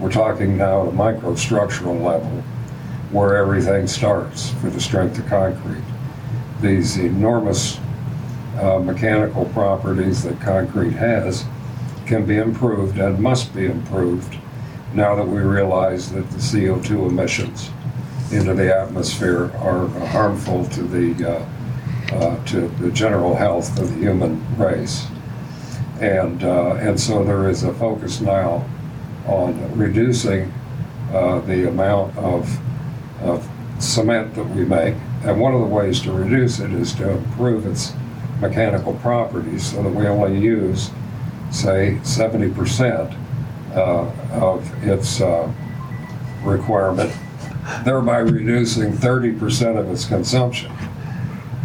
We're 0.00 0.12
talking 0.12 0.56
now 0.56 0.82
at 0.82 0.88
a 0.88 0.92
microstructural 0.92 2.02
level, 2.02 2.42
where 3.10 3.36
everything 3.36 3.86
starts 3.86 4.50
for 4.50 4.70
the 4.70 4.80
strength 4.80 5.18
of 5.18 5.26
concrete. 5.26 5.84
These 6.60 6.98
enormous 6.98 7.78
uh, 8.58 8.78
mechanical 8.78 9.44
properties 9.46 10.22
that 10.22 10.40
concrete 10.40 10.92
has 10.92 11.44
can 12.06 12.24
be 12.24 12.36
improved 12.36 12.98
and 12.98 13.18
must 13.18 13.54
be 13.54 13.66
improved 13.66 14.36
now 14.94 15.14
that 15.14 15.26
we 15.26 15.40
realize 15.40 16.12
that 16.12 16.28
the 16.30 16.38
CO2 16.38 17.10
emissions 17.10 17.70
into 18.32 18.54
the 18.54 18.74
atmosphere 18.74 19.50
are 19.56 19.86
harmful 20.08 20.64
to 20.66 20.82
the 20.82 21.36
uh, 21.36 21.46
uh, 22.12 22.44
to 22.44 22.68
the 22.80 22.90
general 22.92 23.34
health 23.34 23.78
of 23.78 23.88
the 23.88 23.96
human 23.96 24.40
race, 24.56 25.06
and 26.00 26.42
uh, 26.44 26.74
and 26.74 26.98
so 26.98 27.24
there 27.24 27.48
is 27.48 27.64
a 27.64 27.74
focus 27.74 28.20
now 28.20 28.64
on 29.26 29.76
reducing 29.76 30.52
uh, 31.12 31.40
the 31.40 31.68
amount 31.68 32.16
of 32.16 32.58
of 33.22 33.48
cement 33.78 34.34
that 34.34 34.48
we 34.50 34.64
make, 34.64 34.94
and 35.24 35.40
one 35.40 35.52
of 35.52 35.60
the 35.60 35.66
ways 35.66 36.00
to 36.00 36.12
reduce 36.12 36.60
it 36.60 36.72
is 36.72 36.94
to 36.94 37.10
improve 37.10 37.66
its 37.66 37.92
mechanical 38.40 38.94
properties 38.94 39.72
so 39.72 39.82
that 39.82 39.90
we 39.90 40.06
only 40.06 40.38
use, 40.38 40.90
say, 41.50 41.98
70 42.02 42.50
percent 42.50 43.12
uh, 43.74 44.10
of 44.32 44.84
its 44.84 45.20
uh, 45.20 45.50
requirement, 46.42 47.12
thereby 47.84 48.18
reducing 48.18 48.92
30% 48.92 49.78
of 49.78 49.90
its 49.90 50.04
consumption. 50.06 50.72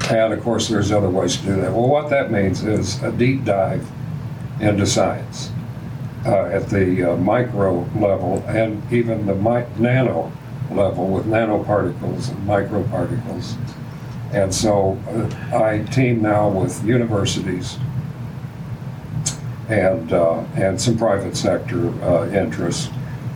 And 0.09 0.33
of 0.33 0.41
course, 0.41 0.67
there's 0.67 0.91
other 0.91 1.09
ways 1.09 1.37
to 1.37 1.43
do 1.45 1.55
that. 1.57 1.71
Well, 1.71 1.87
what 1.87 2.09
that 2.09 2.31
means 2.31 2.63
is 2.63 3.01
a 3.03 3.11
deep 3.11 3.45
dive 3.45 3.87
into 4.59 4.85
science 4.85 5.51
uh, 6.25 6.45
at 6.45 6.69
the 6.69 7.13
uh, 7.13 7.17
micro 7.17 7.87
level 7.95 8.43
and 8.47 8.81
even 8.91 9.25
the 9.25 9.35
mi- 9.35 9.65
nano 9.77 10.31
level 10.71 11.07
with 11.07 11.25
nanoparticles 11.25 12.29
and 12.29 12.47
microparticles. 12.47 13.55
And 14.33 14.53
so 14.53 14.97
uh, 15.09 15.57
I 15.57 15.79
team 15.91 16.21
now 16.21 16.49
with 16.49 16.83
universities 16.85 17.77
and, 19.67 20.11
uh, 20.13 20.43
and 20.55 20.79
some 20.79 20.97
private 20.97 21.35
sector 21.35 21.89
uh, 22.03 22.29
interests 22.29 22.89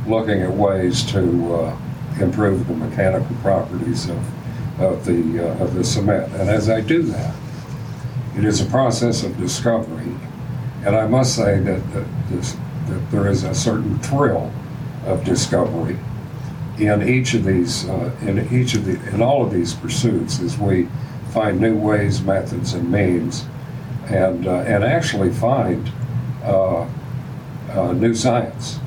looking 0.07 0.41
at 0.41 0.51
ways 0.51 1.03
to 1.11 1.55
uh, 1.55 1.77
improve 2.19 2.67
the 2.67 2.73
mechanical 2.75 3.35
properties 3.37 4.09
of, 4.09 4.81
of, 4.81 5.05
the, 5.05 5.45
uh, 5.45 5.63
of 5.63 5.75
the 5.75 5.83
cement. 5.83 6.31
And 6.33 6.49
as 6.49 6.69
I 6.69 6.79
do 6.79 7.01
that, 7.03 7.35
it 8.37 8.45
is 8.45 8.61
a 8.61 8.65
process 8.65 9.23
of 9.23 9.37
discovery. 9.37 10.13
And 10.85 10.95
I 10.95 11.07
must 11.07 11.35
say 11.35 11.59
that, 11.59 11.93
that, 11.93 12.07
this, 12.29 12.55
that 12.87 13.11
there 13.11 13.27
is 13.27 13.43
a 13.43 13.55
certain 13.55 13.97
thrill 13.99 14.51
of 15.05 15.23
discovery 15.25 15.97
in 16.77 17.07
each 17.07 17.33
of 17.33 17.45
these, 17.45 17.87
uh, 17.87 18.11
in 18.21 18.53
each 18.53 18.73
of 18.73 18.85
the, 18.85 18.93
in 19.13 19.21
all 19.21 19.45
of 19.45 19.51
these 19.51 19.73
pursuits 19.73 20.39
as 20.39 20.57
we 20.57 20.87
find 21.31 21.59
new 21.59 21.75
ways, 21.75 22.21
methods, 22.21 22.73
and 22.73 22.91
means, 22.91 23.45
and, 24.07 24.47
uh, 24.47 24.59
and 24.59 24.83
actually 24.83 25.31
find 25.31 25.91
uh, 26.43 26.87
uh, 27.71 27.91
new 27.93 28.13
science. 28.13 28.79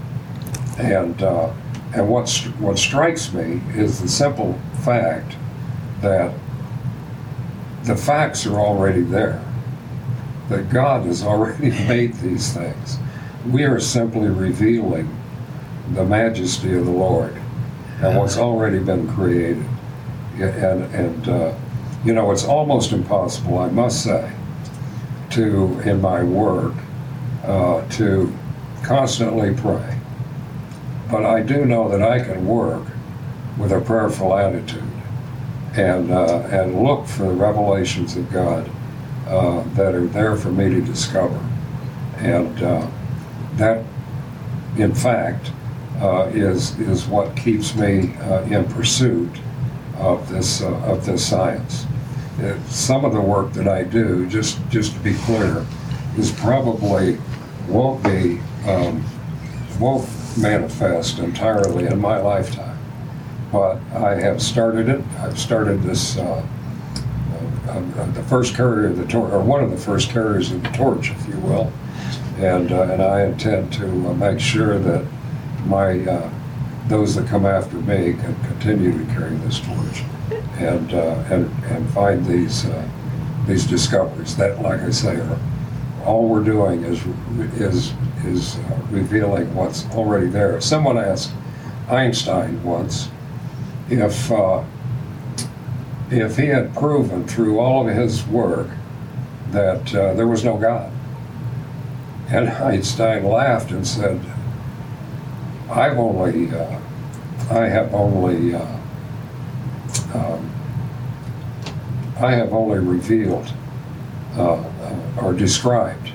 And, 0.79 1.22
uh, 1.22 1.53
and 1.94 2.09
what, 2.09 2.31
what 2.59 2.79
strikes 2.79 3.33
me 3.33 3.61
is 3.74 4.01
the 4.01 4.09
simple 4.09 4.59
fact 4.85 5.37
that 6.03 6.35
the 7.85 7.96
facts 7.96 8.46
are 8.46 8.61
already 8.61 9.01
there, 9.01 9.42
that 10.51 10.68
God 10.68 11.07
has 11.07 11.22
already 11.22 11.70
made 11.88 12.14
these 12.14 12.53
things. 12.53 12.98
We 13.46 13.64
are 13.64 13.81
simply 13.81 14.29
revealing 14.29 15.14
the 15.94 16.05
majesty 16.05 16.74
of 16.74 16.85
the 16.85 16.92
Lord 16.92 17.40
and 18.00 18.16
what's 18.16 18.37
already 18.37 18.78
been 18.78 19.08
created. 19.08 19.64
And, 20.38 20.84
and 20.94 21.28
uh, 21.28 21.54
you 22.04 22.12
know, 22.12 22.30
it's 22.30 22.44
almost 22.44 22.92
impossible, 22.92 23.58
I 23.58 23.70
must 23.70 24.04
say, 24.04 24.32
to, 25.30 25.80
in 25.80 26.00
my 26.00 26.22
work, 26.22 26.74
uh, 27.44 27.87
to 27.90 28.32
constantly 28.82 29.52
pray. 29.54 29.98
But 31.11 31.24
I 31.24 31.42
do 31.42 31.64
know 31.64 31.88
that 31.88 32.02
I 32.02 32.20
can 32.22 32.46
work 32.46 32.87
with 33.58 33.72
a 33.72 33.80
prayerful 33.80 34.37
attitude 34.37 34.82
and, 35.74 36.11
uh, 36.11 36.48
and 36.50 36.82
look 36.82 37.06
for 37.06 37.24
the 37.24 37.34
revelations 37.34 38.16
of 38.16 38.30
God 38.30 38.70
uh, 39.26 39.62
that 39.74 39.94
are 39.94 40.06
there 40.06 40.37
for 40.37 40.50
me 40.50 40.68
to 40.68 40.80
discover. 40.80 41.38
And 42.18 42.62
uh, 42.62 42.87
that, 43.54 43.84
in 44.76 44.94
fact, 44.94 45.50
uh, 46.01 46.31
is, 46.33 46.79
is 46.79 47.07
what 47.07 47.37
keeps 47.37 47.74
me 47.74 48.14
uh, 48.16 48.42
in 48.42 48.64
pursuit 48.66 49.31
of 49.96 50.29
this, 50.29 50.62
uh, 50.62 50.72
of 50.85 51.05
this 51.05 51.27
science. 51.27 51.87
Uh, 52.40 52.57
Some 52.68 53.05
of 53.05 53.12
the 53.12 53.20
work 53.20 53.53
that 53.55 53.66
I 53.66 53.83
do, 53.83 54.27
just, 54.27 54.61
just 54.70 54.94
to 54.94 55.01
be 55.01 55.14
clear, 55.14 55.66
is 56.16 56.31
probably 56.31 57.18
won't 57.68 58.03
be, 58.05 58.40
um, 58.66 59.05
won't 59.81 60.09
manifest 60.38 61.18
entirely 61.18 61.87
in 61.87 61.98
my 62.01 62.20
lifetime. 62.20 62.79
But 63.51 63.79
I 63.92 64.14
have 64.20 64.40
started 64.40 64.88
it. 64.88 65.03
I've 65.18 65.38
started 65.38 65.83
this, 65.83 66.16
uh, 66.16 66.46
uh, 67.68 68.12
the 68.12 68.22
first 68.24 68.55
carrier 68.55 68.88
of 68.88 68.98
the 68.98 69.07
torch, 69.07 69.33
or 69.33 69.40
one 69.40 69.64
of 69.64 69.70
the 69.70 69.77
first 69.77 70.11
carriers 70.11 70.53
of 70.53 70.62
the 70.62 70.68
torch, 70.70 71.11
if 71.11 71.29
you 71.29 71.38
will. 71.40 71.72
And, 72.37 72.70
and 72.70 73.03
I 73.03 73.24
intend 73.24 73.72
to 73.74 73.87
make 74.14 74.38
sure 74.38 74.79
that 74.79 75.05
my, 75.68 76.00
uh, 76.00 76.31
those 76.88 77.14
that 77.14 77.26
come 77.28 77.46
after 77.46 77.76
me 77.76 78.14
can 78.14 78.35
continue 78.44 78.92
to 78.92 79.04
carry 79.12 79.37
this 79.37 79.61
torch 79.61 80.02
and, 80.59 80.94
uh, 80.94 81.24
and, 81.31 81.64
and 81.64 81.88
find 81.90 82.24
these, 82.26 82.64
uh, 82.66 82.88
these 83.46 83.66
discoveries 83.66 84.37
that, 84.37 84.61
like 84.62 84.81
I 84.81 84.90
say, 84.90 85.16
are, 85.16 85.38
all 86.04 86.28
we're 86.28 86.44
doing 86.44 86.85
is, 86.85 87.04
is, 87.61 87.92
is 88.24 88.57
uh, 88.57 88.81
revealing 88.90 89.54
what's 89.54 89.85
already 89.90 90.26
there. 90.26 90.61
Someone 90.61 90.96
asked 90.96 91.33
Einstein 91.88 92.62
once 92.62 93.11
if, 93.90 94.31
uh, 94.33 94.64
if 96.11 96.37
he 96.37 96.46
had 96.46 96.74
proven 96.74 97.26
through 97.26 97.59
all 97.59 97.88
of 97.88 97.94
his 97.94 98.26
work 98.26 98.68
that 99.50 99.94
uh, 99.94 100.14
there 100.14 100.26
was 100.26 100.44
no 100.44 100.57
God. 100.57 100.90
And 102.28 102.48
Einstein 102.48 103.24
laughed 103.24 103.70
and 103.70 103.87
said, 103.87 104.20
I've 105.70 105.98
only, 105.98 106.50
uh, 106.50 106.81
I 107.50 107.66
have 107.66 107.94
only, 107.94 108.54
uh, 108.54 108.76
um, 110.14 110.50
I 112.18 112.33
have 112.33 112.52
only 112.52 112.78
revealed 112.78 113.52
uh, 114.37 114.54
uh, 114.54 115.22
or 115.22 115.33
described 115.33 116.12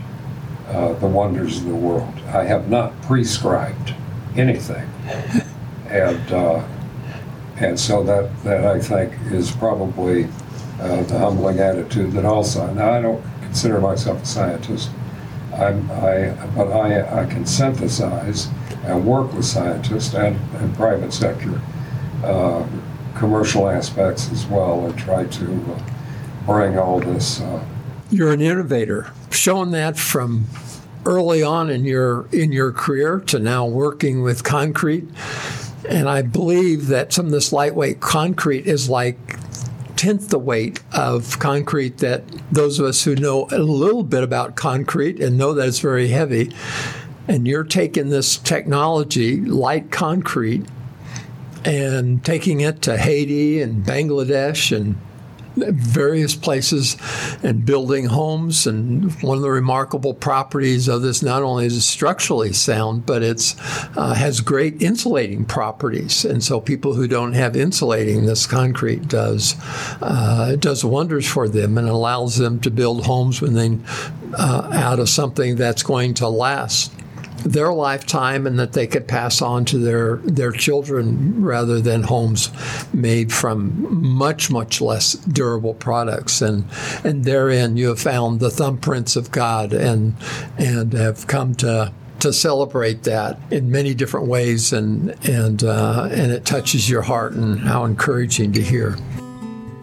uh, 0.70 0.94
the 0.94 1.08
wonders 1.08 1.58
of 1.58 1.66
the 1.66 1.76
world. 1.76 2.14
I 2.28 2.44
have 2.44 2.70
not 2.70 3.00
prescribed 3.04 3.94
anything. 4.36 4.90
And, 5.94 6.32
uh, 6.32 6.68
and 7.58 7.80
so 7.80 8.02
that, 8.02 8.44
that 8.44 8.66
I 8.66 8.80
think 8.80 9.14
is 9.32 9.52
probably 9.52 10.28
uh, 10.80 11.04
the 11.04 11.20
humbling 11.20 11.60
attitude 11.60 12.14
that 12.14 12.26
also, 12.26 12.66
now 12.74 12.94
I 12.94 13.02
don't 13.02 13.24
consider 13.42 13.80
myself 13.80 14.24
a 14.24 14.26
scientist, 14.26 14.90
I'm, 15.54 15.92
I, 15.92 16.32
but 16.56 16.72
I, 16.72 17.22
I 17.22 17.26
can 17.28 17.46
synthesize 17.46 18.50
and 18.84 19.06
work 19.06 19.34
with 19.34 19.46
scientists 19.46 20.14
and, 20.14 20.38
and 20.56 20.76
private 20.76 21.14
sector 21.14 21.60
uh, 22.24 22.68
commercial 23.16 23.70
aspects 23.70 24.32
as 24.32 24.46
well 24.46 24.86
and 24.86 24.98
try 24.98 25.26
to 25.26 25.74
uh, 25.74 25.80
bring 26.46 26.78
all 26.78 27.00
this. 27.00 27.42
Uh, 27.42 27.64
You're 28.10 28.34
an 28.34 28.42
innovator, 28.42 29.12
Showing 29.32 29.72
that 29.72 29.98
from 29.98 30.46
early 31.06 31.44
on 31.44 31.70
in 31.70 31.84
your 31.84 32.28
in 32.32 32.52
your 32.52 32.72
career 32.72 33.20
to 33.20 33.40
now 33.40 33.66
working 33.66 34.22
with 34.22 34.44
concrete. 34.44 35.06
And 35.90 36.08
I 36.08 36.22
believe 36.22 36.88
that 36.88 37.12
some 37.12 37.26
of 37.26 37.32
this 37.32 37.52
lightweight 37.52 38.00
concrete 38.00 38.68
is 38.68 38.90
like 38.90 39.18
tenth 39.98 40.30
the 40.30 40.40
weight 40.40 40.82
of 40.94 41.40
concrete 41.40 41.98
that 41.98 42.24
those 42.52 42.80
of 42.80 42.86
us 42.86 43.04
who 43.04 43.16
know 43.16 43.48
a 43.52 43.60
little 43.60 44.04
bit 44.04 44.24
about 44.24 44.56
concrete 44.56 45.20
and 45.22 45.38
know 45.38 45.54
that 45.54 45.68
it's 45.68 45.80
very 45.80 46.10
heavy. 46.10 46.54
And 47.28 47.48
you're 47.48 47.64
taking 47.64 48.10
this 48.10 48.38
technology, 48.38 49.38
light 49.38 49.92
concrete, 49.92 50.66
and 51.66 52.24
taking 52.24 52.62
it 52.62 52.82
to 52.84 52.98
Haiti 52.98 53.62
and 53.62 53.86
Bangladesh 53.86 54.76
and 54.76 54.98
various 55.56 56.36
places 56.36 56.98
and 57.44 57.66
building 57.66 58.06
homes. 58.06 58.66
And 58.66 59.12
one 59.22 59.38
of 59.38 59.44
the 59.44 59.52
remarkable 59.52 60.14
properties 60.14 60.88
of 60.88 61.02
this 61.02 61.22
not 61.22 61.44
only 61.44 61.66
is 61.66 61.78
it 61.78 61.82
structurally 61.82 62.54
sound, 62.54 63.06
but 63.06 63.24
it's 63.24 63.56
uh, 63.96 64.14
has 64.16 64.42
great 64.42 64.82
insulating 64.82 65.46
properties. 65.46 66.26
And 66.26 66.44
so 66.44 66.60
people 66.60 66.94
who 66.94 67.08
don't 67.08 67.34
have 67.34 67.56
insulating, 67.56 68.26
this 68.26 68.46
concrete 68.46 69.08
does 69.08 69.56
uh, 70.02 70.56
does 70.56 70.84
wonders 70.84 71.28
for 71.28 71.48
them 71.48 71.78
and 71.78 71.88
allows 71.88 72.38
them 72.38 72.60
to 72.62 72.72
build 72.72 73.06
homes 73.06 73.42
when 73.42 73.54
they 73.54 73.78
uh, 74.38 74.70
out 74.74 75.00
of 75.00 75.10
something 75.10 75.56
that's 75.56 75.84
going 75.84 76.16
to 76.16 76.28
last 76.28 76.92
their 77.40 77.74
lifetime 77.74 78.48
and 78.48 78.58
that 78.60 78.74
they 78.74 78.88
could 78.88 79.08
pass 79.08 79.42
on 79.42 79.66
to 79.66 79.78
their 79.78 80.18
their 80.18 80.52
children 80.52 81.44
rather 81.44 81.82
than 81.82 82.04
homes 82.04 82.50
made 82.94 83.32
from 83.32 84.04
much 84.06 84.50
much 84.50 84.82
less 84.82 85.14
durable 85.14 85.74
products. 85.74 86.42
And 86.42 86.66
and 87.04 87.26
therein 87.26 87.78
you 87.78 87.90
have 87.90 88.00
found 88.00 88.40
the 88.40 88.50
thumbprints 88.50 89.16
of 89.16 89.32
God 89.32 89.74
and 89.74 90.16
and 90.58 90.94
have 90.94 91.28
come 91.28 91.56
to 91.56 91.92
to 92.20 92.32
celebrate 92.32 93.04
that 93.04 93.38
in 93.52 93.70
many 93.70 93.94
different 93.94 94.28
ways. 94.28 94.72
And 94.72 95.16
and 95.28 95.64
uh, 95.64 96.08
and 96.12 96.32
it 96.32 96.46
touches 96.46 96.90
your 96.90 97.02
heart 97.02 97.34
and 97.34 97.60
how 97.60 97.86
encouraging 97.86 98.54
to 98.54 98.62
hear. 98.62 98.98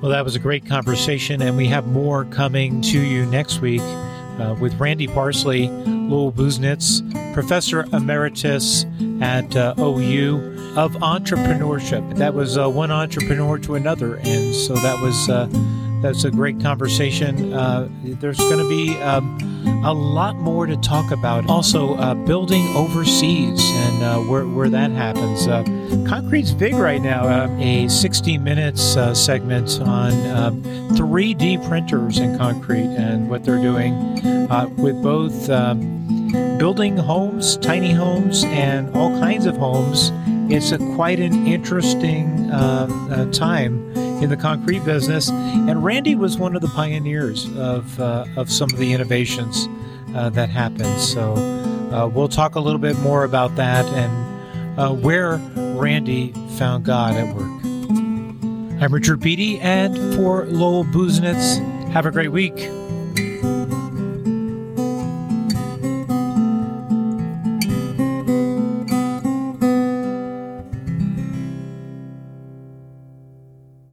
Well, 0.00 0.12
that 0.12 0.24
was 0.24 0.34
a 0.34 0.38
great 0.38 0.64
conversation, 0.64 1.42
and 1.42 1.58
we 1.58 1.66
have 1.66 1.86
more 1.86 2.24
coming 2.24 2.80
to 2.80 2.98
you 2.98 3.26
next 3.26 3.60
week 3.60 3.82
uh, 4.40 4.54
with 4.54 4.74
Randy 4.80 5.06
Parsley, 5.06 5.68
Lowell 5.68 6.32
Busenitz, 6.32 7.02
Professor 7.34 7.86
Emeritus 7.92 8.86
at 9.20 9.54
uh, 9.56 9.74
OU 9.78 10.74
of 10.76 10.92
entrepreneurship. 10.94 12.16
That 12.16 12.34
was 12.34 12.56
uh, 12.56 12.68
one 12.68 12.90
entrepreneur 12.90 13.58
to 13.58 13.74
another, 13.74 14.16
and 14.16 14.54
so 14.54 14.74
that 14.74 15.00
was 15.00 15.28
uh, 15.28 15.46
that's 16.00 16.24
a 16.24 16.30
great 16.30 16.60
conversation. 16.60 17.52
Uh, 17.52 17.88
there's 18.02 18.38
going 18.38 18.58
to 18.58 18.68
be 18.68 18.96
um, 19.02 19.38
a 19.84 19.92
lot 19.92 20.36
more 20.36 20.66
to 20.66 20.76
talk 20.78 21.10
about. 21.10 21.48
Also, 21.48 21.94
uh, 21.96 22.14
building 22.14 22.66
overseas 22.74 23.60
and 23.62 24.02
uh, 24.02 24.18
where, 24.20 24.46
where 24.46 24.68
that 24.70 24.90
happens. 24.90 25.46
Uh, 25.46 25.62
concrete's 26.08 26.52
big 26.52 26.74
right 26.74 27.02
now. 27.02 27.26
Uh, 27.26 27.56
a 27.58 27.88
60 27.88 28.38
minutes 28.38 28.96
uh, 28.96 29.14
segment 29.14 29.80
on 29.80 30.12
3D 30.94 31.58
um, 31.58 31.68
printers 31.68 32.18
in 32.18 32.36
concrete 32.38 32.78
and 32.96 33.28
what 33.28 33.44
they're 33.44 33.60
doing 33.60 34.14
with 34.76 35.02
both 35.02 35.50
um, 35.50 35.98
building 36.58 36.96
homes, 36.96 37.56
tiny 37.58 37.92
homes, 37.92 38.44
and 38.44 38.94
all 38.96 39.10
kinds 39.20 39.46
of 39.46 39.56
homes. 39.56 40.12
It's 40.52 40.72
a, 40.72 40.78
quite 40.96 41.20
an 41.20 41.46
interesting 41.46 42.50
um, 42.50 43.30
time 43.32 44.09
in 44.20 44.28
the 44.28 44.36
concrete 44.36 44.84
business. 44.84 45.30
And 45.30 45.82
Randy 45.82 46.14
was 46.14 46.38
one 46.38 46.54
of 46.54 46.62
the 46.62 46.68
pioneers 46.68 47.46
of, 47.56 47.98
uh, 48.00 48.26
of 48.36 48.50
some 48.50 48.70
of 48.70 48.78
the 48.78 48.92
innovations 48.92 49.68
uh, 50.14 50.30
that 50.30 50.48
happened. 50.48 51.00
So 51.00 51.34
uh, 51.92 52.08
we'll 52.08 52.28
talk 52.28 52.54
a 52.54 52.60
little 52.60 52.78
bit 52.78 52.98
more 52.98 53.24
about 53.24 53.56
that 53.56 53.84
and 53.86 54.78
uh, 54.78 54.92
where 54.92 55.36
Randy 55.56 56.32
found 56.56 56.84
God 56.84 57.14
at 57.14 57.34
work. 57.34 57.60
I'm 58.82 58.94
Richard 58.94 59.20
Beatty, 59.20 59.58
and 59.60 60.14
for 60.14 60.46
Lowell 60.46 60.84
Busenitz, 60.84 61.58
have 61.90 62.06
a 62.06 62.10
great 62.10 62.32
week. 62.32 62.56